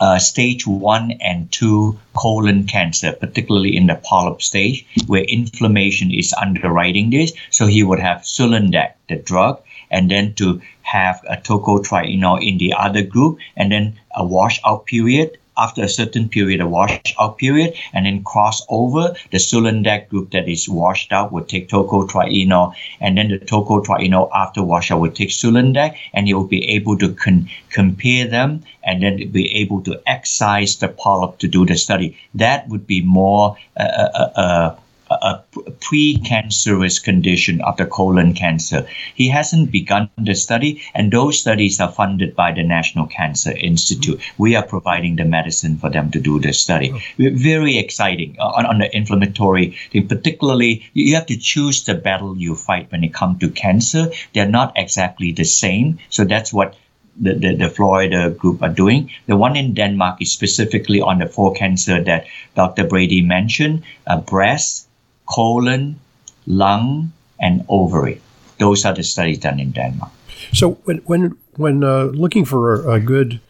uh, 0.00 0.18
stage 0.18 0.66
one 0.66 1.12
and 1.20 1.50
two 1.52 1.98
colon 2.14 2.66
cancer, 2.66 3.12
particularly 3.12 3.76
in 3.76 3.86
the 3.86 3.94
polyp 3.96 4.42
stage, 4.42 4.86
where 5.06 5.22
inflammation 5.22 6.10
is 6.12 6.32
underwriting 6.32 7.10
this. 7.10 7.32
So 7.50 7.66
he 7.66 7.82
would 7.82 8.00
have 8.00 8.22
Sulindac, 8.22 8.94
the 9.08 9.16
drug, 9.16 9.62
and 9.90 10.10
then 10.10 10.34
to 10.34 10.60
have 10.82 11.20
a 11.28 11.36
tocotrienol 11.36 12.44
in 12.46 12.58
the 12.58 12.72
other 12.72 13.02
group, 13.02 13.38
and 13.56 13.70
then 13.70 14.00
a 14.14 14.24
washout 14.24 14.86
period. 14.86 15.38
After 15.60 15.82
a 15.84 15.88
certain 15.88 16.28
period, 16.28 16.60
a 16.60 16.66
washout 16.66 17.36
period, 17.36 17.74
and 17.92 18.06
then 18.06 18.24
cross 18.24 18.62
over 18.70 19.14
the 19.30 19.38
Sulindac 19.38 20.08
group 20.08 20.30
that 20.30 20.48
is 20.48 20.68
washed 20.68 21.12
out 21.12 21.32
would 21.32 21.48
take 21.48 21.68
tocotrienol, 21.68 22.74
and 23.00 23.18
then 23.18 23.28
the 23.28 23.38
tocotrienol 23.38 24.30
after 24.34 24.62
washout 24.62 25.00
would 25.00 25.14
take 25.14 25.30
Sulindac, 25.30 25.96
and 26.14 26.28
you 26.28 26.36
will 26.36 26.46
be 26.58 26.64
able 26.76 26.96
to 26.98 27.12
con- 27.12 27.48
compare 27.68 28.26
them 28.26 28.62
and 28.82 29.02
then 29.02 29.30
be 29.30 29.46
able 29.62 29.82
to 29.82 30.00
excise 30.06 30.76
the 30.76 30.88
polyp 30.88 31.38
to 31.38 31.48
do 31.48 31.66
the 31.66 31.76
study. 31.76 32.16
That 32.34 32.68
would 32.68 32.86
be 32.86 33.02
more 33.02 33.56
uh, 33.76 33.82
uh, 33.82 34.30
uh, 34.36 34.76
a 35.10 35.42
pre-cancerous 35.80 36.98
condition 37.00 37.60
of 37.62 37.76
the 37.76 37.86
colon 37.86 38.32
cancer. 38.32 38.86
He 39.14 39.28
hasn't 39.28 39.72
begun 39.72 40.08
the 40.16 40.34
study, 40.34 40.82
and 40.94 41.12
those 41.12 41.38
studies 41.38 41.80
are 41.80 41.90
funded 41.90 42.36
by 42.36 42.52
the 42.52 42.62
National 42.62 43.06
Cancer 43.06 43.50
Institute. 43.50 44.20
We 44.38 44.54
are 44.54 44.62
providing 44.62 45.16
the 45.16 45.24
medicine 45.24 45.78
for 45.78 45.90
them 45.90 46.10
to 46.12 46.20
do 46.20 46.38
the 46.38 46.52
study. 46.52 46.94
Very 47.18 47.78
exciting 47.78 48.36
on, 48.38 48.66
on 48.66 48.78
the 48.78 48.96
inflammatory 48.96 49.76
thing. 49.90 50.06
Particularly, 50.06 50.88
you 50.94 51.14
have 51.16 51.26
to 51.26 51.36
choose 51.36 51.84
the 51.84 51.94
battle 51.94 52.36
you 52.36 52.54
fight 52.54 52.92
when 52.92 53.02
it 53.02 53.12
comes 53.12 53.40
to 53.40 53.50
cancer. 53.50 54.10
They're 54.32 54.48
not 54.48 54.72
exactly 54.76 55.32
the 55.32 55.44
same, 55.44 55.98
so 56.08 56.24
that's 56.24 56.52
what 56.52 56.76
the, 57.20 57.34
the, 57.34 57.54
the, 57.56 57.68
Florida 57.68 58.30
group 58.30 58.62
are 58.62 58.68
doing. 58.68 59.10
The 59.26 59.36
one 59.36 59.56
in 59.56 59.74
Denmark 59.74 60.22
is 60.22 60.32
specifically 60.32 61.00
on 61.00 61.18
the 61.18 61.26
four 61.26 61.52
cancer 61.52 62.02
that 62.02 62.26
Dr. 62.54 62.86
Brady 62.86 63.20
mentioned, 63.20 63.82
uh, 64.06 64.20
breast, 64.20 64.88
colon, 65.30 65.98
lung, 66.46 67.12
and 67.40 67.64
ovary. 67.68 68.20
Those 68.58 68.84
are 68.84 68.94
the 68.94 69.02
studies 69.02 69.38
done 69.38 69.60
in 69.60 69.70
Denmark. 69.70 70.12
So 70.52 70.72
when 70.84 70.98
when 71.06 71.36
when 71.56 71.84
uh, 71.84 72.04
looking 72.04 72.44
for 72.44 72.74
a, 72.74 72.94
a 72.94 73.00
good 73.00 73.40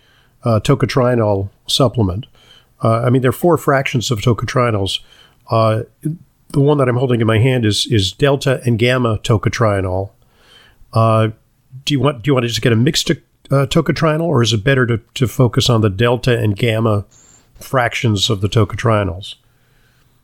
uh, 0.45 0.61
tocotrienol 0.61 1.49
supplement, 1.67 2.27
uh, 2.83 3.01
I 3.07 3.11
mean 3.11 3.23
there 3.23 3.31
are 3.31 3.33
four 3.33 3.57
fractions 3.57 4.11
of 4.11 4.21
tocotrienols. 4.21 5.01
Uh, 5.51 5.83
the 6.53 6.61
one 6.61 6.79
that 6.79 6.89
I'm 6.89 6.97
holding 6.97 7.21
in 7.21 7.27
my 7.27 7.39
hand 7.39 7.65
is 7.65 7.87
is 7.87 8.13
delta 8.13 8.61
and 8.65 8.79
gamma 8.79 9.19
tocotrienol. 9.19 10.11
Uh, 10.93 11.29
do 11.85 11.95
you 11.95 12.01
want 12.01 12.23
do 12.23 12.29
you 12.29 12.35
want 12.35 12.45
to 12.45 12.49
just 12.49 12.63
get 12.63 12.73
a 12.73 12.77
mixed 12.77 13.11
uh, 13.11 13.67
tocotrienol, 13.67 14.23
or 14.23 14.43
is 14.43 14.53
it 14.53 14.65
better 14.65 14.87
to, 14.87 14.99
to 15.15 15.27
focus 15.27 15.69
on 15.71 15.81
the 15.81 15.91
delta 15.91 16.39
and 16.39 16.57
gamma 16.57 17.05
fractions 17.59 18.31
of 18.31 18.41
the 18.41 18.49
tocotrienols? 18.49 19.35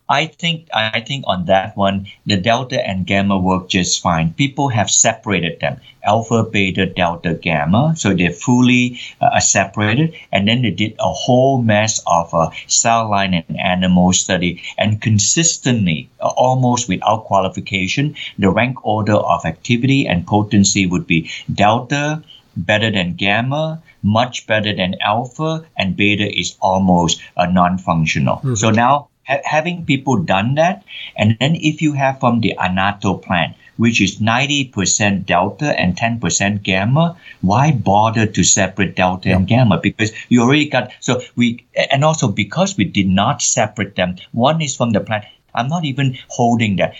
I 0.09 0.27
think 0.27 0.69
I 0.73 1.01
think 1.01 1.25
on 1.27 1.45
that 1.45 1.75
one, 1.75 2.07
the 2.25 2.37
delta 2.37 2.85
and 2.87 3.05
gamma 3.05 3.37
work 3.37 3.67
just 3.67 4.01
fine. 4.01 4.33
People 4.33 4.69
have 4.69 4.89
separated 4.89 5.59
them, 5.59 5.81
alpha, 6.03 6.43
beta, 6.43 6.85
delta, 6.85 7.33
gamma, 7.33 7.93
so 7.97 8.13
they're 8.13 8.31
fully 8.31 8.99
uh, 9.19 9.39
separated. 9.39 10.15
And 10.31 10.47
then 10.47 10.61
they 10.61 10.71
did 10.71 10.95
a 10.99 11.11
whole 11.11 11.61
mess 11.61 12.01
of 12.07 12.33
uh, 12.33 12.51
cell 12.67 13.09
line 13.09 13.33
and 13.33 13.59
animal 13.59 14.13
study, 14.13 14.61
and 14.77 15.01
consistently, 15.01 16.09
uh, 16.21 16.27
almost 16.29 16.87
without 16.87 17.25
qualification, 17.25 18.15
the 18.39 18.49
rank 18.49 18.85
order 18.85 19.15
of 19.15 19.45
activity 19.45 20.07
and 20.07 20.25
potency 20.25 20.85
would 20.85 21.05
be 21.05 21.29
delta 21.53 22.23
better 22.55 22.89
than 22.89 23.13
gamma, 23.13 23.81
much 24.03 24.47
better 24.47 24.73
than 24.73 24.95
alpha, 25.01 25.63
and 25.77 25.95
beta 25.95 26.27
is 26.39 26.55
almost 26.61 27.21
uh, 27.35 27.45
non-functional. 27.45 28.37
Mm-hmm. 28.37 28.55
So 28.55 28.71
now 28.71 29.09
ha- 29.27 29.41
having 29.43 29.85
people 29.85 30.17
done 30.17 30.55
that, 30.55 30.83
and 31.15 31.37
then 31.39 31.55
if 31.55 31.81
you 31.81 31.93
have 31.93 32.19
from 32.19 32.41
the 32.41 32.55
Annatto 32.57 33.21
plant, 33.21 33.55
which 33.77 34.01
is 34.01 34.19
90% 34.19 35.25
delta 35.25 35.79
and 35.79 35.95
10% 35.95 36.63
gamma, 36.63 37.15
why 37.41 37.71
bother 37.71 38.25
to 38.25 38.43
separate 38.43 38.95
delta 38.95 39.29
yeah. 39.29 39.35
and 39.35 39.47
gamma? 39.47 39.79
Because 39.81 40.11
you 40.29 40.41
already 40.41 40.67
got, 40.67 40.91
so 40.99 41.21
we, 41.35 41.63
and 41.91 42.03
also 42.03 42.27
because 42.27 42.75
we 42.77 42.85
did 42.85 43.07
not 43.07 43.41
separate 43.41 43.95
them, 43.95 44.15
one 44.31 44.61
is 44.61 44.75
from 44.75 44.91
the 44.91 44.99
plant. 44.99 45.25
I'm 45.53 45.67
not 45.67 45.85
even 45.85 46.17
holding 46.29 46.75
that 46.77 46.95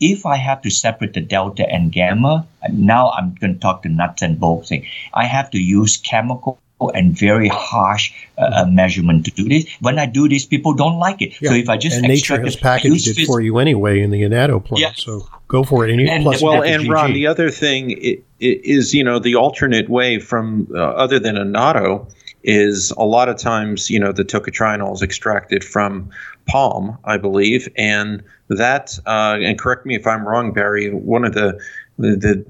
if 0.00 0.26
I 0.26 0.36
have 0.36 0.62
to 0.62 0.70
separate 0.70 1.14
the 1.14 1.20
delta 1.20 1.68
and 1.68 1.92
gamma, 1.92 2.46
now 2.70 3.10
I'm 3.10 3.34
going 3.34 3.54
to 3.54 3.60
talk 3.60 3.82
the 3.82 3.88
nuts 3.88 4.22
and 4.22 4.38
bolts 4.38 4.68
thing. 4.68 4.86
I 5.14 5.24
have 5.24 5.50
to 5.50 5.58
use 5.58 5.96
chemical 5.96 6.58
and 6.80 7.16
very 7.16 7.48
harsh 7.48 8.12
uh, 8.38 8.66
measurement 8.68 9.24
to 9.24 9.30
do 9.30 9.48
this. 9.48 9.66
When 9.80 9.98
I 9.98 10.06
do 10.06 10.28
this, 10.28 10.44
people 10.44 10.74
don't 10.74 10.98
like 10.98 11.22
it. 11.22 11.40
Yeah. 11.40 11.50
So 11.50 11.54
if 11.56 11.68
I 11.68 11.76
just 11.76 11.98
and 11.98 12.08
nature 12.08 12.40
has 12.40 12.56
packaged 12.56 13.06
it 13.06 13.26
for 13.26 13.40
you 13.40 13.58
anyway 13.58 14.00
in 14.00 14.10
the 14.10 14.22
Annatto 14.22 14.64
plant. 14.64 14.80
Yeah. 14.80 14.92
So 14.96 15.28
go 15.48 15.62
for 15.62 15.86
it. 15.86 15.90
And, 15.90 16.00
and 16.00 16.24
well, 16.24 16.62
and 16.62 16.88
Ron, 16.88 17.12
the 17.12 17.26
other 17.26 17.50
thing 17.50 18.22
is 18.40 18.92
you 18.92 19.04
know 19.04 19.18
the 19.18 19.36
alternate 19.36 19.88
way 19.88 20.18
from 20.18 20.68
uh, 20.74 20.78
other 20.78 21.18
than 21.18 21.36
Annatto 21.36 22.06
is 22.42 22.90
a 22.92 23.04
lot 23.04 23.28
of 23.28 23.38
times 23.38 23.88
you 23.88 23.98
know 23.98 24.12
the 24.12 24.24
tocotrienol 24.24 24.94
is 24.94 25.02
extracted 25.02 25.64
from 25.64 26.10
palm, 26.46 26.98
I 27.04 27.16
believe, 27.16 27.68
and 27.76 28.22
that 28.48 28.98
uh, 29.06 29.38
and 29.40 29.58
correct 29.58 29.86
me 29.86 29.94
if 29.94 30.06
I'm 30.06 30.26
wrong, 30.26 30.52
Barry. 30.52 30.92
One 30.92 31.24
of 31.24 31.34
the 31.34 31.58
the 31.98 32.16
the 32.16 32.46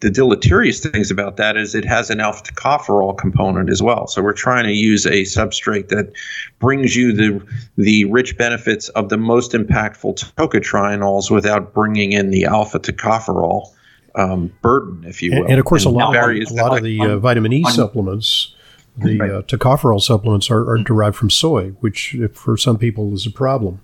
deleterious 0.00 0.80
things 0.80 1.10
about 1.10 1.36
that 1.38 1.56
is 1.56 1.74
it 1.74 1.84
has 1.84 2.10
an 2.10 2.20
alpha 2.20 2.44
tocopherol 2.44 3.16
component 3.16 3.68
as 3.68 3.82
well. 3.82 4.06
So 4.06 4.22
we're 4.22 4.32
trying 4.32 4.64
to 4.64 4.72
use 4.72 5.06
a 5.06 5.22
substrate 5.22 5.88
that 5.88 6.12
brings 6.60 6.94
you 6.94 7.12
the 7.12 7.44
the 7.76 8.04
rich 8.04 8.36
benefits 8.38 8.88
of 8.90 9.08
the 9.08 9.16
most 9.16 9.52
impactful 9.52 10.32
tocotrienols 10.36 11.30
without 11.30 11.74
bringing 11.74 12.12
in 12.12 12.30
the 12.30 12.44
alpha 12.44 12.78
tocopherol 12.78 13.68
um, 14.14 14.52
burden, 14.62 15.04
if 15.04 15.22
you 15.22 15.32
will. 15.32 15.42
And, 15.42 15.50
and 15.50 15.60
of 15.60 15.66
course, 15.66 15.84
and 15.84 15.94
a 15.94 15.98
lot, 15.98 16.14
a 16.14 16.54
lot 16.54 16.76
of 16.76 16.84
the 16.84 17.00
uh, 17.00 17.18
vitamin 17.18 17.52
E 17.52 17.64
supplements, 17.64 18.54
the 18.96 19.18
right. 19.18 19.30
uh, 19.30 19.42
tocopherol 19.42 20.00
supplements, 20.00 20.50
are, 20.50 20.68
are, 20.70 20.78
derived 20.78 21.16
from 21.16 21.30
soy, 21.30 21.70
which 21.80 22.16
for 22.32 22.56
some 22.56 22.78
people 22.78 23.14
is 23.14 23.26
a 23.26 23.30
problem. 23.30 23.80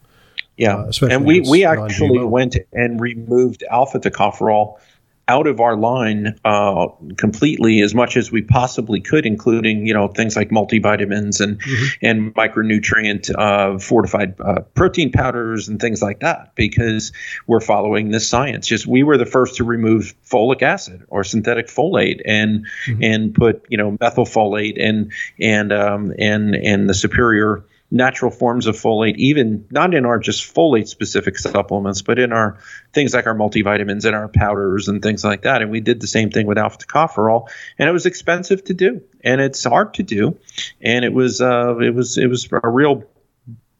Yeah, 0.56 0.76
uh, 0.76 1.06
and 1.10 1.24
we 1.24 1.40
we 1.40 1.64
actually 1.64 2.24
went 2.24 2.56
and 2.72 3.00
removed 3.00 3.64
alpha 3.70 3.98
tocopherol 3.98 4.78
out 5.26 5.46
of 5.46 5.60
our 5.60 5.76
line 5.76 6.38
uh, 6.44 6.88
completely 7.16 7.80
as 7.80 7.94
much 7.94 8.16
as 8.16 8.30
we 8.30 8.42
possibly 8.42 9.00
could, 9.00 9.24
including 9.24 9.86
you 9.86 9.94
know 9.94 10.08
things 10.08 10.36
like 10.36 10.50
multivitamins 10.50 11.40
and 11.40 11.60
mm-hmm. 11.60 11.84
and 12.02 12.34
micronutrient 12.34 13.30
uh, 13.36 13.78
fortified 13.78 14.38
uh, 14.40 14.60
protein 14.74 15.12
powders 15.12 15.68
and 15.68 15.80
things 15.80 16.02
like 16.02 16.20
that, 16.20 16.54
because 16.54 17.12
we're 17.46 17.60
following 17.60 18.10
this 18.10 18.28
science. 18.28 18.66
Just 18.66 18.86
we 18.86 19.02
were 19.02 19.16
the 19.16 19.26
first 19.26 19.56
to 19.56 19.64
remove 19.64 20.14
folic 20.24 20.62
acid 20.62 21.04
or 21.08 21.24
synthetic 21.24 21.68
folate 21.68 22.20
and 22.24 22.66
mm-hmm. 22.86 23.02
and 23.02 23.34
put 23.34 23.64
you 23.68 23.78
know 23.78 23.92
methylfolate 23.92 24.76
and 24.78 25.12
and 25.40 25.72
um, 25.72 26.12
and 26.18 26.54
and 26.54 26.88
the 26.88 26.94
superior 26.94 27.64
natural 27.94 28.32
forms 28.32 28.66
of 28.66 28.74
folate, 28.74 29.14
even 29.16 29.64
not 29.70 29.94
in 29.94 30.04
our 30.04 30.18
just 30.18 30.52
folate 30.52 30.88
specific 30.88 31.38
supplements, 31.38 32.02
but 32.02 32.18
in 32.18 32.32
our 32.32 32.58
things 32.92 33.14
like 33.14 33.26
our 33.26 33.34
multivitamins 33.34 34.04
and 34.04 34.16
our 34.16 34.28
powders 34.28 34.88
and 34.88 35.00
things 35.00 35.24
like 35.24 35.42
that. 35.42 35.62
And 35.62 35.70
we 35.70 35.80
did 35.80 36.00
the 36.00 36.08
same 36.08 36.30
thing 36.30 36.46
with 36.46 36.58
alpha 36.58 36.78
tocopherol, 36.78 37.48
and 37.78 37.88
it 37.88 37.92
was 37.92 38.04
expensive 38.04 38.64
to 38.64 38.74
do, 38.74 39.00
and 39.22 39.40
it's 39.40 39.62
hard 39.62 39.94
to 39.94 40.02
do, 40.02 40.36
and 40.82 41.04
it 41.04 41.12
was 41.12 41.40
uh, 41.40 41.78
it 41.78 41.94
was 41.94 42.18
it 42.18 42.26
was 42.26 42.48
a 42.50 42.68
real 42.68 43.04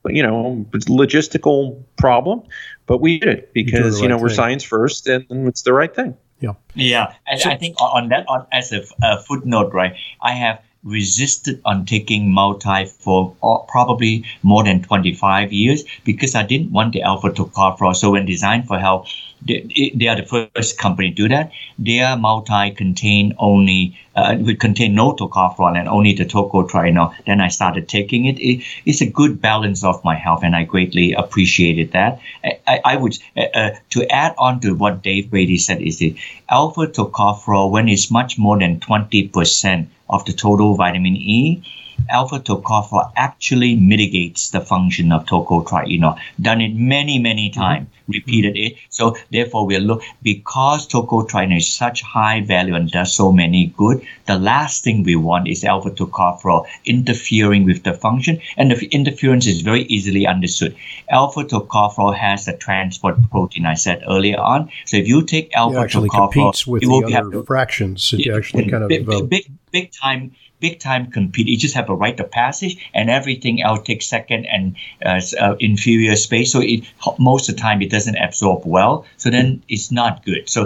you 0.07 0.23
know 0.23 0.65
logistical 0.71 1.83
problem, 1.97 2.45
but 2.87 3.01
we 3.01 3.19
did 3.19 3.29
it 3.31 3.53
because 3.53 4.01
you 4.01 4.07
know 4.07 4.17
we're 4.17 4.29
science 4.29 4.63
first, 4.63 5.09
and, 5.09 5.27
and 5.29 5.49
it's 5.49 5.63
the 5.63 5.73
right 5.73 5.95
thing. 5.95 6.17
Yeah. 6.39 6.53
Yeah, 6.75 7.15
and 7.27 7.41
so, 7.41 7.51
I 7.51 7.57
think 7.57 7.81
on 7.81 8.11
that, 8.11 8.27
on 8.29 8.47
as 8.53 8.73
a, 8.73 8.83
a 9.03 9.21
footnote, 9.23 9.73
right? 9.73 9.95
I 10.21 10.33
have 10.33 10.63
resisted 10.85 11.61
on 11.65 11.87
taking 11.87 12.31
multi 12.31 12.85
for 12.85 13.35
probably 13.69 14.25
more 14.43 14.63
than 14.63 14.83
25 14.83 15.53
years 15.53 15.85
because 16.05 16.35
I 16.35 16.43
didn't 16.43 16.73
want 16.73 16.93
the 16.93 17.03
alpha 17.03 17.31
tocopherol. 17.31 17.97
So 17.97 18.11
when 18.13 18.27
Design 18.27 18.65
for 18.65 18.79
Health, 18.79 19.09
they, 19.47 19.93
they 19.95 20.09
are 20.09 20.17
the 20.17 20.49
first 20.55 20.79
company 20.79 21.11
to 21.11 21.15
do 21.15 21.29
that. 21.29 21.53
Their 21.79 22.17
multi 22.17 22.71
contain 22.71 23.35
only, 23.39 23.99
uh, 24.17 24.37
would 24.41 24.61
contain 24.61 24.95
no 24.95 25.13
tocopherol 25.13 25.77
and 25.79 25.89
only 25.89 26.15
the 26.15 26.25
tocotrienol. 26.25 27.15
Then 27.27 27.41
I 27.41 27.49
started 27.49 27.89
taking 27.89 28.27
it. 28.27 28.39
it. 28.39 28.65
It's 28.87 29.01
a 29.01 29.07
good 29.07 29.41
balance 29.41 29.85
of 29.85 30.03
my 30.05 30.15
health 30.15 30.41
and 30.43 30.57
I 30.57 30.65
greatly 30.65 31.13
appreciated 31.13 31.93
that. 31.93 32.21
I, 32.45 32.81
I 32.85 32.97
would, 32.97 33.19
uh, 33.37 33.43
uh, 33.55 33.71
to 33.91 34.07
add 34.11 34.35
on 34.39 34.61
to 34.61 34.75
what 34.75 35.03
Dave 35.03 35.31
Brady 35.31 35.59
said 35.59 35.83
is 35.83 35.99
the 35.99 36.17
alpha 36.49 36.87
tocopherol, 36.87 37.71
when 37.71 37.89
it's 37.89 38.11
much 38.11 38.39
more 38.39 38.59
than 38.59 38.81
20%, 38.81 39.87
of 40.15 40.25
the 40.25 40.33
total 40.33 40.75
vitamin 40.75 41.17
E, 41.17 41.63
alpha 42.11 42.39
tocopherol 42.41 43.11
actually 43.17 43.77
mitigates 43.77 44.51
the 44.51 44.61
function 44.61 45.13
of 45.13 45.27
tocotrienol. 45.27 46.19
Done 46.41 46.61
it 46.61 46.75
many, 46.75 47.19
many 47.19 47.51
mm-hmm. 47.51 47.61
times, 47.61 47.87
mm-hmm. 47.87 48.13
repeated 48.13 48.57
it. 48.57 48.77
So 48.91 49.17
therefore, 49.31 49.67
we 49.67 49.79
look 49.79 50.03
because 50.23 50.87
tocotrienol 50.89 51.59
is 51.59 51.73
such 51.73 52.03
high 52.03 52.41
value 52.41 52.75
and 52.75 52.91
does 52.91 53.15
so 53.15 53.33
many 53.33 53.73
good. 53.77 54.07
The 54.27 54.39
last 54.39 54.85
thing 54.85 55.03
we 55.03 55.17
want 55.17 55.49
is 55.49 55.65
alpha 55.65 55.91
tocopherol 55.91 56.67
interfering 56.85 57.65
with 57.65 57.83
the 57.83 57.95
function, 57.95 58.41
and 58.57 58.71
the 58.71 58.87
interference 58.87 59.47
is 59.47 59.61
very 59.61 59.83
easily 59.85 60.27
understood. 60.27 60.77
Alpha 61.11 61.45
tocopherol 61.45 62.15
has 62.17 62.49
a 62.49 62.57
transport 62.57 63.17
protein 63.31 63.67
I 63.67 63.75
said 63.75 64.03
earlier 64.09 64.41
on. 64.41 64.71
So 64.87 64.97
if 64.97 65.07
you 65.07 65.23
take 65.25 65.55
alpha 65.55 65.77
tocopherol, 65.77 65.81
it 65.81 65.85
actually 65.85 66.09
competes 66.09 66.67
with 66.67 66.83
it 66.83 66.87
the 66.87 67.17
other 67.17 67.37
have, 67.37 67.47
fractions. 67.47 68.13
It, 68.13 68.27
it 68.27 68.35
actually 68.35 68.71
kind 68.71 68.85
of 68.85 68.89
big, 68.89 69.07
big, 69.29 69.51
big 69.71 69.93
time 69.93 70.33
big 70.67 70.81
time 70.81 71.11
compete. 71.11 71.47
You 71.47 71.59
just 71.59 71.75
have 71.75 71.91
a 71.91 71.95
rite 72.05 72.19
of 72.21 72.31
passage, 72.31 72.75
and 72.95 73.11
everything 73.11 73.61
else 73.61 73.83
takes 73.91 74.07
second 74.07 74.47
and 74.47 74.65
uh, 75.05 75.21
uh, 75.45 75.57
inferior 75.61 76.17
space. 76.17 76.49
So 76.55 76.61
it 76.73 76.81
most 77.19 77.49
of 77.49 77.55
the 77.55 77.61
time 77.61 77.83
it 77.83 77.91
doesn't 77.91 78.17
absorb 78.17 78.61
well. 78.65 79.05
So 79.23 79.27
then 79.29 79.63
it's 79.69 79.91
not 80.01 80.25
good. 80.25 80.49
So 80.49 80.61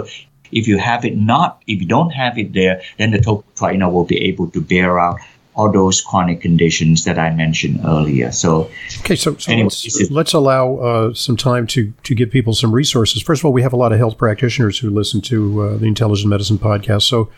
if 0.59 0.63
you 0.69 0.77
have 0.77 1.01
it 1.09 1.15
not, 1.17 1.61
if 1.67 1.77
you 1.81 1.87
don't 1.87 2.13
have 2.23 2.37
it 2.37 2.53
there, 2.53 2.81
then 2.97 3.11
the 3.11 3.19
tocotrienol 3.19 3.91
will 3.91 4.09
be 4.15 4.19
able 4.29 4.47
to 4.55 4.61
bear 4.61 4.99
out 4.99 5.19
all 5.59 5.69
those 5.69 5.99
chronic 5.99 6.39
conditions 6.39 7.03
that 7.03 7.19
I 7.19 7.31
mentioned 7.31 7.81
earlier. 7.83 8.31
So, 8.31 8.71
okay, 8.99 9.17
so, 9.17 9.35
so 9.35 9.51
let's, 9.51 10.09
let's, 10.09 10.33
allow 10.33 10.77
uh, 10.77 11.13
some 11.13 11.35
time 11.35 11.67
to 11.67 11.91
to 12.03 12.15
give 12.15 12.31
people 12.31 12.53
some 12.53 12.71
resources. 12.71 13.21
First 13.21 13.41
of 13.41 13.45
all, 13.45 13.51
we 13.51 13.61
have 13.61 13.73
a 13.73 13.75
lot 13.75 13.91
of 13.91 13.97
health 13.97 14.17
practitioners 14.17 14.79
who 14.79 14.89
listen 14.89 15.19
to 15.21 15.61
uh, 15.61 15.77
the 15.77 15.85
Intelligent 15.85 16.29
Medicine 16.29 16.57
podcast. 16.57 17.03
So, 17.03 17.29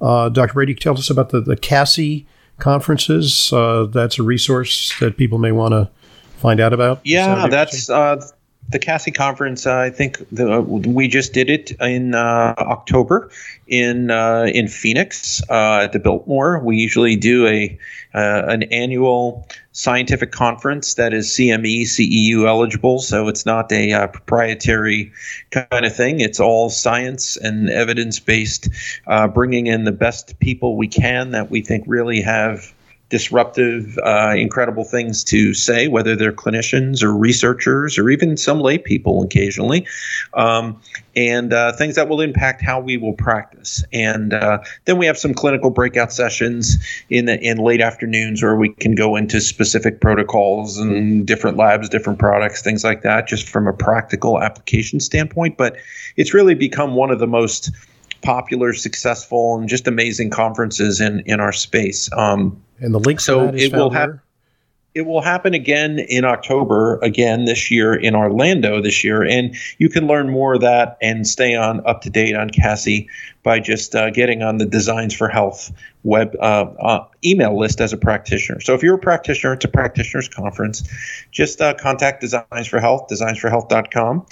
uh, 0.00 0.28
Dr. 0.28 0.52
Brady, 0.52 0.74
tell 0.74 0.92
us 0.92 1.08
about 1.08 1.30
the, 1.30 1.40
the 1.40 1.56
CASI 1.56 2.26
conferences. 2.58 3.50
Uh, 3.50 3.86
that's 3.90 4.18
a 4.18 4.22
resource 4.22 4.92
that 5.00 5.16
people 5.16 5.38
may 5.38 5.52
want 5.52 5.72
to 5.72 5.90
find 6.36 6.60
out 6.60 6.74
about. 6.74 7.00
Yeah, 7.04 7.48
that's 7.48 7.88
uh, 7.88 8.20
the 8.70 8.78
CASI 8.78 9.10
conference. 9.10 9.66
Uh, 9.66 9.76
I 9.76 9.90
think 9.90 10.18
the, 10.30 10.60
we 10.62 11.08
just 11.08 11.32
did 11.32 11.50
it 11.50 11.72
in 11.80 12.14
uh, 12.14 12.54
October 12.58 13.30
in 13.66 14.10
uh, 14.10 14.44
in 14.52 14.68
Phoenix 14.68 15.42
at 15.50 15.92
the 15.92 15.98
Biltmore. 15.98 16.60
We 16.60 16.76
usually 16.76 17.16
do 17.16 17.46
a 17.46 17.78
an 18.12 18.64
annual 18.64 19.46
scientific 19.72 20.32
conference 20.32 20.94
that 20.94 21.14
is 21.14 21.28
CME, 21.28 21.82
CEU 21.82 22.46
eligible. 22.46 22.98
So 22.98 23.28
it's 23.28 23.46
not 23.46 23.70
a 23.72 23.92
uh, 23.92 24.06
proprietary 24.08 25.12
kind 25.50 25.84
of 25.86 25.94
thing. 25.94 26.20
It's 26.20 26.40
all 26.40 26.70
science 26.70 27.36
and 27.36 27.70
evidence 27.70 28.18
based, 28.18 28.68
uh, 29.06 29.28
bringing 29.28 29.68
in 29.68 29.84
the 29.84 29.92
best 29.92 30.38
people 30.40 30.76
we 30.76 30.88
can 30.88 31.30
that 31.30 31.50
we 31.50 31.62
think 31.62 31.84
really 31.86 32.20
have 32.20 32.74
disruptive, 33.10 33.98
uh, 34.04 34.34
incredible 34.36 34.84
things 34.84 35.24
to 35.24 35.52
say, 35.52 35.88
whether 35.88 36.16
they're 36.16 36.32
clinicians 36.32 37.02
or 37.02 37.12
researchers 37.12 37.98
or 37.98 38.08
even 38.08 38.36
some 38.36 38.60
lay 38.60 38.78
people 38.78 39.22
occasionally, 39.22 39.86
um, 40.34 40.80
and 41.16 41.52
uh, 41.52 41.72
things 41.72 41.96
that 41.96 42.08
will 42.08 42.20
impact 42.20 42.62
how 42.62 42.80
we 42.80 42.96
will 42.96 43.12
practice. 43.12 43.84
And 43.92 44.32
uh, 44.32 44.60
then 44.84 44.96
we 44.96 45.06
have 45.06 45.18
some 45.18 45.34
clinical 45.34 45.70
breakout 45.70 46.12
sessions 46.12 46.76
in 47.10 47.24
the, 47.26 47.38
in 47.40 47.58
late 47.58 47.80
afternoons 47.80 48.42
where 48.42 48.56
we 48.56 48.70
can 48.70 48.94
go 48.94 49.16
into 49.16 49.40
specific 49.40 50.00
protocols 50.00 50.78
and 50.78 51.26
different 51.26 51.56
labs, 51.56 51.88
different 51.88 52.20
products, 52.20 52.62
things 52.62 52.84
like 52.84 53.02
that, 53.02 53.26
just 53.26 53.48
from 53.48 53.66
a 53.66 53.72
practical 53.72 54.40
application 54.40 55.00
standpoint. 55.00 55.56
But 55.56 55.76
it's 56.16 56.32
really 56.32 56.54
become 56.54 56.94
one 56.94 57.10
of 57.10 57.18
the 57.18 57.26
most 57.26 57.72
popular, 58.22 58.72
successful, 58.72 59.58
and 59.58 59.68
just 59.68 59.86
amazing 59.86 60.30
conferences 60.30 61.00
in 61.00 61.20
in 61.26 61.40
our 61.40 61.52
space. 61.52 62.10
Um, 62.12 62.62
and 62.78 62.94
the 62.94 63.00
link 63.00 63.20
so 63.20 63.48
it 63.48 63.72
will 63.72 63.90
have. 63.90 64.18
It 64.92 65.02
will 65.02 65.20
happen 65.20 65.54
again 65.54 66.00
in 66.00 66.24
October, 66.24 66.98
again 66.98 67.44
this 67.44 67.70
year 67.70 67.94
in 67.94 68.16
Orlando 68.16 68.82
this 68.82 69.04
year, 69.04 69.22
and 69.22 69.54
you 69.78 69.88
can 69.88 70.08
learn 70.08 70.30
more 70.30 70.54
of 70.54 70.62
that 70.62 70.98
and 71.00 71.26
stay 71.26 71.54
on 71.54 71.86
up 71.86 72.00
to 72.02 72.10
date 72.10 72.34
on 72.34 72.50
CASI 72.50 73.08
by 73.44 73.60
just 73.60 73.94
uh, 73.94 74.10
getting 74.10 74.42
on 74.42 74.58
the 74.58 74.66
Designs 74.66 75.14
for 75.14 75.28
Health 75.28 75.72
web 76.02 76.34
uh, 76.40 76.64
uh, 76.80 77.06
email 77.24 77.58
list 77.58 77.80
as 77.80 77.92
a 77.92 77.96
practitioner. 77.96 78.60
So 78.60 78.74
if 78.74 78.82
you're 78.82 78.96
a 78.96 78.98
practitioner, 78.98 79.52
it's 79.54 79.64
a 79.64 79.68
practitioners 79.68 80.28
conference. 80.28 80.82
Just 81.30 81.60
uh, 81.60 81.74
contact 81.74 82.20
Designs 82.20 82.66
for 82.66 82.80
Health, 82.80 83.08
designsforhealth.com, 83.08 84.26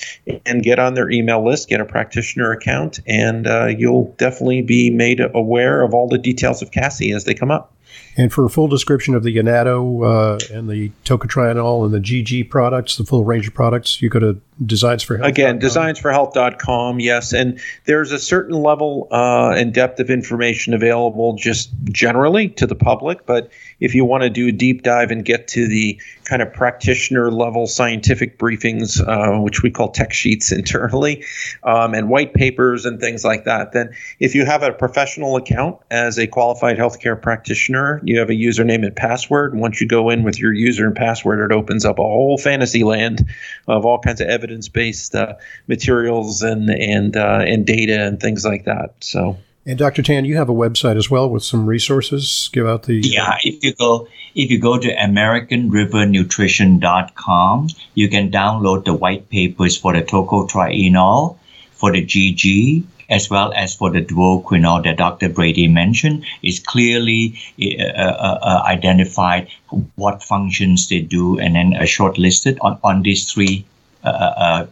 and 0.44 0.62
get 0.62 0.79
on 0.79 0.94
their 0.94 1.11
email 1.11 1.44
list. 1.44 1.68
Get 1.68 1.81
a 1.81 1.85
practitioner 1.85 2.51
account, 2.51 3.01
and 3.07 3.47
uh, 3.47 3.66
you'll 3.66 4.14
definitely 4.18 4.62
be 4.62 4.90
made 4.90 5.21
aware 5.21 5.83
of 5.83 5.94
all 5.94 6.09
the 6.09 6.18
details 6.18 6.62
of 6.62 6.71
CASI 6.73 7.12
as 7.12 7.25
they 7.25 7.35
come 7.35 7.51
up. 7.51 7.73
And 8.18 8.33
for 8.33 8.44
a 8.44 8.50
full 8.50 8.66
description 8.66 9.14
of 9.14 9.22
the 9.22 9.37
Annatto 9.37 10.04
uh, 10.04 10.38
and 10.52 10.68
the 10.68 10.90
tocotrienol 11.04 11.85
and 11.85 11.94
the 11.94 12.00
GG 12.00 12.50
products, 12.50 12.96
the 12.96 13.04
full 13.04 13.24
range 13.24 13.46
of 13.46 13.54
products, 13.54 14.02
you 14.02 14.09
go 14.09 14.18
to 14.18 14.40
Designs 14.64 15.04
for 15.04 15.16
Health. 15.16 15.28
Again, 15.28 15.61
designsforhealth.com, 15.61 16.98
yes. 16.98 17.33
And 17.33 17.61
there's 17.85 18.11
a 18.11 18.18
certain 18.18 18.61
level 18.61 19.07
uh, 19.12 19.54
and 19.57 19.72
depth 19.72 20.00
of 20.00 20.11
information 20.11 20.74
available 20.74 21.35
just 21.35 21.70
generally 21.85 22.48
to 22.50 22.66
the 22.66 22.74
public. 22.74 23.24
But 23.24 23.50
if 23.78 23.94
you 23.94 24.04
want 24.04 24.24
to 24.24 24.31
do 24.31 24.48
a 24.48 24.52
deep 24.52 24.83
dive 24.83 25.12
and 25.12 25.24
get 25.24 25.46
to 25.48 25.68
the 25.68 26.00
kind 26.24 26.42
of 26.42 26.52
practitioner 26.52 27.31
level 27.31 27.68
scientific 27.68 28.37
briefings, 28.37 29.00
uh, 29.00 29.40
which 29.40 29.62
we 29.62 29.70
call 29.70 29.90
tech 29.90 30.12
sheets 30.12 30.50
internally, 30.59 31.24
um, 31.62 31.94
and 31.94 32.09
white 32.09 32.35
papers 32.35 32.85
and 32.85 32.98
things 32.98 33.24
like 33.24 33.44
that, 33.44 33.72
then 33.72 33.90
if 34.18 34.35
you 34.35 34.44
have 34.44 34.64
a 34.64 34.72
professional 34.72 35.37
account 35.37 35.78
as 35.90 36.18
a 36.18 36.26
qualified 36.26 36.76
healthcare 36.76 37.20
practitioner, 37.20 38.00
you 38.09 38.18
have 38.18 38.31
a 38.31 38.35
username 38.35 38.85
and 38.85 38.97
password. 38.97 39.53
And 39.53 39.61
once 39.61 39.81
you 39.81 39.87
go 39.87 40.11
in 40.11 40.25
with 40.25 40.38
your 40.38 40.53
user 40.53 40.87
and 40.87 40.97
password, 40.97 41.49
it 41.49 41.55
opens 41.55 41.85
up 41.85 41.99
a 41.99 42.03
whole 42.03 42.38
fantasy 42.38 42.83
land 42.83 43.29
of 43.66 43.87
all 43.87 44.01
kinds 44.01 44.21
of 44.21 44.29
evidence 44.29 44.49
evidence-based 44.49 45.14
uh, 45.14 45.35
materials 45.66 46.40
and 46.42 46.71
and 46.71 47.14
uh, 47.16 47.44
and 47.47 47.66
data 47.66 48.07
and 48.07 48.18
things 48.21 48.44
like 48.44 48.64
that. 48.64 48.94
So. 49.01 49.38
And 49.66 49.79
Dr. 49.79 50.03
Tan, 50.03 50.25
you 50.25 50.37
have 50.37 50.49
a 50.49 50.55
website 50.55 50.97
as 50.97 51.11
well 51.11 51.29
with 51.29 51.42
some 51.42 51.66
resources. 51.66 52.49
Give 52.55 52.66
out 52.66 52.85
the 52.85 52.94
yeah. 52.94 53.37
If 53.44 53.62
you 53.62 53.75
go 53.75 54.09
if 54.35 54.51
you 54.51 54.59
go 54.59 54.79
to 54.79 54.94
AmericanRiverNutrition.com, 54.94 57.68
you 57.94 58.09
can 58.09 58.31
download 58.31 58.87
the 58.87 58.94
white 58.94 59.29
papers 59.29 59.77
for 59.77 59.92
the 59.92 60.01
tocotrienol, 60.03 61.37
for 61.78 61.92
the 61.92 62.04
GG, 62.04 62.82
as 63.08 63.30
well 63.30 63.52
as 63.54 63.74
for 63.74 63.90
the 63.90 64.04
duoquinol 64.04 64.84
that 64.84 64.98
Dr. 64.98 65.30
Brady 65.30 65.68
mentioned, 65.68 66.26
is 66.42 66.60
clearly 66.60 67.38
uh, 67.60 67.82
uh, 67.82 68.38
uh, 68.42 68.62
identified 68.66 69.48
what 69.96 70.22
functions 70.22 70.88
they 70.88 71.00
do, 71.00 71.38
and 71.38 71.54
then 71.54 71.74
uh, 71.74 71.82
shortlisted 71.82 72.58
on, 72.60 72.78
on 72.84 73.02
these 73.02 73.32
three 73.32 73.64
uh, 74.04 74.08
uh, 74.08 74.66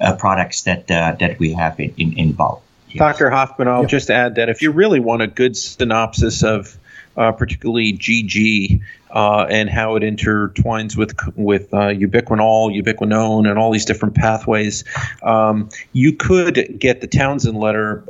uh, 0.00 0.16
products 0.16 0.62
that 0.62 0.88
that 0.88 1.38
we 1.38 1.52
have 1.52 1.78
in, 1.78 1.94
in, 1.96 2.12
in 2.18 2.32
bulk. 2.32 2.60
Dr. 2.96 3.30
Hoffman, 3.30 3.68
I'll 3.68 3.82
yep. 3.82 3.90
just 3.90 4.10
add 4.10 4.36
that 4.36 4.48
if 4.48 4.62
you 4.62 4.70
really 4.70 5.00
want 5.00 5.22
a 5.22 5.26
good 5.26 5.56
synopsis 5.56 6.42
of 6.42 6.76
uh, 7.16 7.32
particularly 7.32 7.92
GG 7.92 8.82
uh, 9.10 9.46
and 9.48 9.70
how 9.70 9.96
it 9.96 10.02
intertwines 10.02 10.96
with 10.96 11.14
with 11.36 11.72
uh, 11.72 11.88
ubiquinol, 11.88 12.80
ubiquinone, 12.80 13.48
and 13.48 13.58
all 13.58 13.70
these 13.70 13.84
different 13.84 14.14
pathways, 14.14 14.84
um, 15.22 15.68
you 15.92 16.12
could 16.12 16.78
get 16.78 17.00
the 17.00 17.06
Townsend 17.06 17.58
letter 17.58 18.04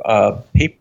paper 0.53 0.77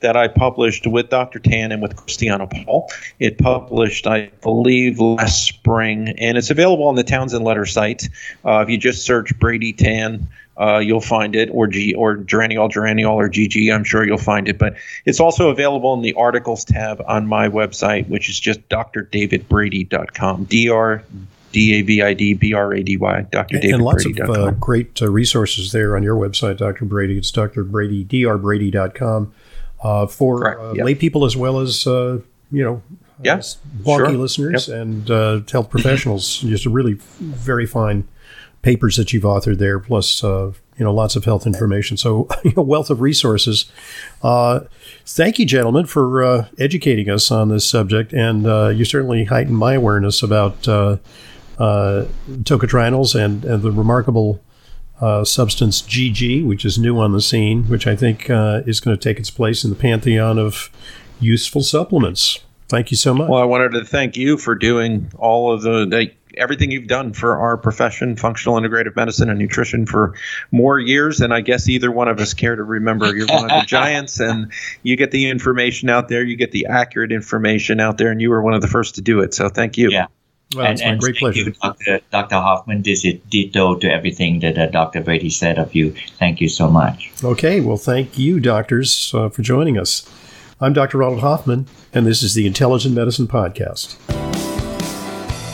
that 0.00 0.16
I 0.16 0.28
published 0.28 0.86
with 0.86 1.10
Dr. 1.10 1.38
Tan 1.38 1.72
and 1.72 1.82
with 1.82 1.96
Cristiana 1.96 2.48
Paul. 2.64 2.90
It 3.18 3.38
published, 3.38 4.06
I 4.06 4.30
believe, 4.42 5.00
last 5.00 5.46
spring, 5.46 6.08
and 6.18 6.38
it's 6.38 6.50
available 6.50 6.86
on 6.86 6.94
the 6.94 7.04
Townsend 7.04 7.44
Letter 7.44 7.66
site. 7.66 8.08
Uh, 8.44 8.60
if 8.60 8.68
you 8.68 8.78
just 8.78 9.04
search 9.04 9.38
Brady 9.38 9.72
Tan, 9.72 10.28
uh, 10.60 10.78
you'll 10.78 11.00
find 11.00 11.34
it, 11.34 11.48
or 11.50 11.66
G 11.66 11.94
or 11.94 12.16
Geraniol, 12.18 12.70
Geraniol, 12.70 13.14
or 13.14 13.28
GG. 13.28 13.74
I'm 13.74 13.84
sure 13.84 14.04
you'll 14.06 14.18
find 14.18 14.48
it. 14.48 14.58
But 14.58 14.74
it's 15.06 15.20
also 15.20 15.50
available 15.50 15.94
in 15.94 16.02
the 16.02 16.12
articles 16.14 16.64
tab 16.64 17.02
on 17.06 17.26
my 17.26 17.48
website, 17.48 18.08
which 18.08 18.28
is 18.28 18.38
just 18.38 18.66
drdavidbrady.com. 18.68 20.44
Dr. 20.44 21.04
D 21.52 21.74
A 21.74 21.82
V 21.82 22.02
I 22.02 22.14
D 22.14 22.34
B 22.34 22.54
R 22.54 22.72
A 22.72 22.82
D 22.82 22.96
Y, 22.96 23.22
Dr. 23.30 23.58
David 23.58 23.74
And 23.74 23.82
lots 23.82 24.06
of 24.06 24.18
uh, 24.18 24.50
great 24.52 25.00
uh, 25.00 25.10
resources 25.10 25.72
there 25.72 25.96
on 25.96 26.02
your 26.02 26.16
website, 26.16 26.56
Dr. 26.56 26.86
Brady. 26.86 27.18
It's 27.18 27.30
Dr. 27.30 27.62
Brady, 27.62 28.04
drbrady.com 28.04 29.32
uh, 29.82 30.06
for 30.06 30.58
uh, 30.58 30.72
yep. 30.74 30.86
lay 30.86 30.94
people 30.94 31.24
as 31.24 31.36
well 31.36 31.58
as, 31.58 31.86
uh, 31.86 32.18
you 32.50 32.64
know, 32.64 32.82
yes, 33.22 33.58
wonky 33.82 34.08
sure. 34.08 34.10
listeners 34.12 34.68
yep. 34.68 34.78
and 34.78 35.10
uh, 35.10 35.40
health 35.50 35.70
professionals. 35.70 36.40
Just 36.40 36.66
a 36.66 36.70
really 36.70 36.94
very 37.20 37.66
fine 37.66 38.06
papers 38.62 38.96
that 38.96 39.12
you've 39.12 39.24
authored 39.24 39.58
there, 39.58 39.78
plus 39.78 40.22
uh, 40.22 40.52
you 40.78 40.84
know 40.84 40.92
lots 40.92 41.16
of 41.16 41.24
health 41.24 41.46
information. 41.46 41.96
So 41.96 42.28
you 42.44 42.52
know, 42.56 42.62
wealth 42.62 42.90
of 42.90 43.00
resources. 43.00 43.70
Uh, 44.22 44.60
thank 45.04 45.38
you, 45.38 45.46
gentlemen, 45.46 45.86
for 45.86 46.22
uh, 46.22 46.46
educating 46.58 47.10
us 47.10 47.30
on 47.30 47.48
this 47.48 47.68
subject, 47.68 48.12
and 48.12 48.46
uh, 48.46 48.68
you 48.68 48.84
certainly 48.84 49.24
heightened 49.24 49.58
my 49.58 49.74
awareness 49.74 50.22
about 50.22 50.66
uh, 50.68 50.96
uh, 51.58 52.06
tocotrienols 52.42 53.14
and, 53.14 53.44
and 53.44 53.62
the 53.62 53.70
remarkable 53.70 54.42
uh, 55.02 55.24
substance 55.24 55.82
GG, 55.82 56.46
which 56.46 56.64
is 56.64 56.78
new 56.78 56.98
on 56.98 57.10
the 57.12 57.20
scene, 57.20 57.64
which 57.64 57.88
I 57.88 57.96
think 57.96 58.30
uh, 58.30 58.62
is 58.66 58.78
going 58.78 58.96
to 58.96 59.02
take 59.02 59.18
its 59.18 59.30
place 59.30 59.64
in 59.64 59.70
the 59.70 59.76
pantheon 59.76 60.38
of 60.38 60.70
useful 61.18 61.62
supplements. 61.62 62.38
Thank 62.68 62.92
you 62.92 62.96
so 62.96 63.12
much. 63.12 63.28
Well, 63.28 63.42
I 63.42 63.44
wanted 63.44 63.72
to 63.72 63.84
thank 63.84 64.16
you 64.16 64.38
for 64.38 64.54
doing 64.54 65.10
all 65.18 65.52
of 65.52 65.62
the, 65.62 65.86
the 65.86 66.12
everything 66.38 66.70
you've 66.70 66.86
done 66.86 67.12
for 67.12 67.38
our 67.38 67.56
profession, 67.56 68.16
functional 68.16 68.58
integrative 68.58 68.96
medicine 68.96 69.28
and 69.28 69.38
nutrition 69.38 69.86
for 69.86 70.14
more 70.52 70.78
years 70.78 71.18
than 71.18 71.32
I 71.32 71.40
guess 71.40 71.68
either 71.68 71.90
one 71.90 72.08
of 72.08 72.20
us 72.20 72.32
care 72.32 72.54
to 72.54 72.62
remember. 72.62 73.14
You're 73.14 73.26
one 73.26 73.50
of 73.50 73.60
the 73.60 73.62
giants 73.66 74.20
and 74.20 74.52
you 74.84 74.96
get 74.96 75.10
the 75.10 75.28
information 75.28 75.90
out 75.90 76.08
there, 76.08 76.22
you 76.22 76.36
get 76.36 76.52
the 76.52 76.66
accurate 76.66 77.12
information 77.12 77.80
out 77.80 77.98
there, 77.98 78.10
and 78.10 78.22
you 78.22 78.30
were 78.30 78.40
one 78.40 78.54
of 78.54 78.62
the 78.62 78.68
first 78.68 78.94
to 78.94 79.02
do 79.02 79.20
it. 79.20 79.34
So 79.34 79.48
thank 79.48 79.76
you. 79.76 79.90
Yeah. 79.90 80.06
Well, 80.54 80.66
and, 80.66 80.74
it's 80.74 80.82
my 80.82 80.96
great 80.96 81.16
pleasure. 81.16 81.40
You, 81.40 81.50
Dr. 81.52 82.00
Dr. 82.10 82.34
Hoffman. 82.36 82.82
This 82.82 83.04
is 83.04 83.20
ditto 83.28 83.76
to 83.76 83.90
everything 83.90 84.40
that 84.40 84.58
uh, 84.58 84.66
Dr. 84.66 85.00
Brady 85.00 85.30
said 85.30 85.58
of 85.58 85.74
you. 85.74 85.94
Thank 86.18 86.40
you 86.40 86.48
so 86.48 86.68
much. 86.68 87.12
Okay. 87.22 87.60
Well, 87.60 87.76
thank 87.76 88.18
you, 88.18 88.40
doctors, 88.40 89.12
uh, 89.14 89.28
for 89.28 89.42
joining 89.42 89.78
us. 89.78 90.08
I'm 90.60 90.72
Dr. 90.72 90.98
Ronald 90.98 91.22
Hoffman, 91.22 91.66
and 91.92 92.06
this 92.06 92.22
is 92.22 92.34
the 92.34 92.46
Intelligent 92.46 92.94
Medicine 92.94 93.26
Podcast. 93.26 93.96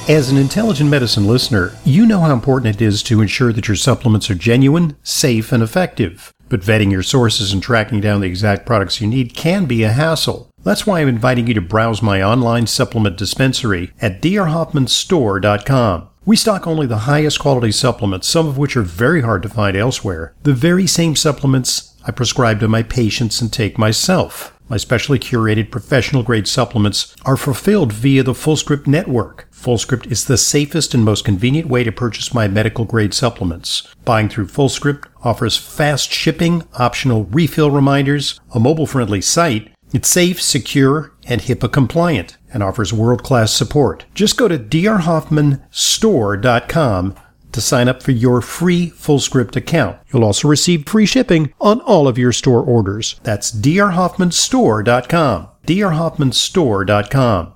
As 0.08 0.30
an 0.30 0.38
intelligent 0.38 0.88
medicine 0.88 1.26
listener, 1.26 1.76
you 1.84 2.06
know 2.06 2.20
how 2.20 2.32
important 2.32 2.74
it 2.74 2.82
is 2.82 3.02
to 3.04 3.20
ensure 3.20 3.52
that 3.52 3.68
your 3.68 3.76
supplements 3.76 4.30
are 4.30 4.34
genuine, 4.34 4.96
safe, 5.02 5.52
and 5.52 5.62
effective. 5.62 6.32
But 6.48 6.60
vetting 6.60 6.90
your 6.90 7.02
sources 7.02 7.52
and 7.52 7.62
tracking 7.62 8.00
down 8.00 8.22
the 8.22 8.26
exact 8.26 8.64
products 8.64 9.02
you 9.02 9.06
need 9.06 9.34
can 9.34 9.66
be 9.66 9.82
a 9.82 9.92
hassle. 9.92 10.47
That's 10.64 10.86
why 10.86 11.00
I'm 11.00 11.08
inviting 11.08 11.46
you 11.46 11.54
to 11.54 11.60
browse 11.60 12.02
my 12.02 12.22
online 12.22 12.66
supplement 12.66 13.16
dispensary 13.16 13.92
at 14.00 14.20
drhoffmanstore.com. 14.20 16.08
We 16.24 16.36
stock 16.36 16.66
only 16.66 16.86
the 16.86 16.98
highest 16.98 17.38
quality 17.38 17.72
supplements, 17.72 18.28
some 18.28 18.46
of 18.46 18.58
which 18.58 18.76
are 18.76 18.82
very 18.82 19.22
hard 19.22 19.42
to 19.44 19.48
find 19.48 19.76
elsewhere. 19.76 20.34
The 20.42 20.52
very 20.52 20.86
same 20.86 21.16
supplements 21.16 21.94
I 22.06 22.10
prescribe 22.10 22.60
to 22.60 22.68
my 22.68 22.82
patients 22.82 23.40
and 23.40 23.52
take 23.52 23.78
myself. 23.78 24.54
My 24.68 24.76
specially 24.76 25.18
curated 25.18 25.70
professional 25.70 26.22
grade 26.22 26.46
supplements 26.46 27.16
are 27.24 27.38
fulfilled 27.38 27.90
via 27.90 28.22
the 28.22 28.34
FullScript 28.34 28.86
network. 28.86 29.48
FullScript 29.50 30.12
is 30.12 30.26
the 30.26 30.36
safest 30.36 30.92
and 30.92 31.02
most 31.02 31.24
convenient 31.24 31.68
way 31.68 31.84
to 31.84 31.90
purchase 31.90 32.34
my 32.34 32.46
medical 32.46 32.84
grade 32.84 33.14
supplements. 33.14 33.88
Buying 34.04 34.28
through 34.28 34.48
FullScript 34.48 35.06
offers 35.24 35.56
fast 35.56 36.12
shipping, 36.12 36.64
optional 36.78 37.24
refill 37.24 37.70
reminders, 37.70 38.38
a 38.54 38.60
mobile 38.60 38.86
friendly 38.86 39.22
site, 39.22 39.72
it's 39.92 40.08
safe, 40.08 40.42
secure, 40.42 41.12
and 41.26 41.42
HIPAA 41.42 41.70
compliant 41.72 42.36
and 42.52 42.62
offers 42.62 42.92
world 42.92 43.22
class 43.22 43.52
support. 43.52 44.04
Just 44.14 44.36
go 44.36 44.48
to 44.48 44.58
drhoffmanstore.com 44.58 47.14
to 47.50 47.60
sign 47.60 47.88
up 47.88 48.02
for 48.02 48.12
your 48.12 48.40
free 48.40 48.90
FullScript 48.90 49.56
account. 49.56 49.98
You'll 50.12 50.24
also 50.24 50.48
receive 50.48 50.88
free 50.88 51.06
shipping 51.06 51.52
on 51.60 51.80
all 51.80 52.06
of 52.06 52.18
your 52.18 52.32
store 52.32 52.62
orders. 52.62 53.18
That's 53.22 53.50
drhoffmanstore.com. 53.50 55.48
drhoffmanstore.com. 55.66 57.46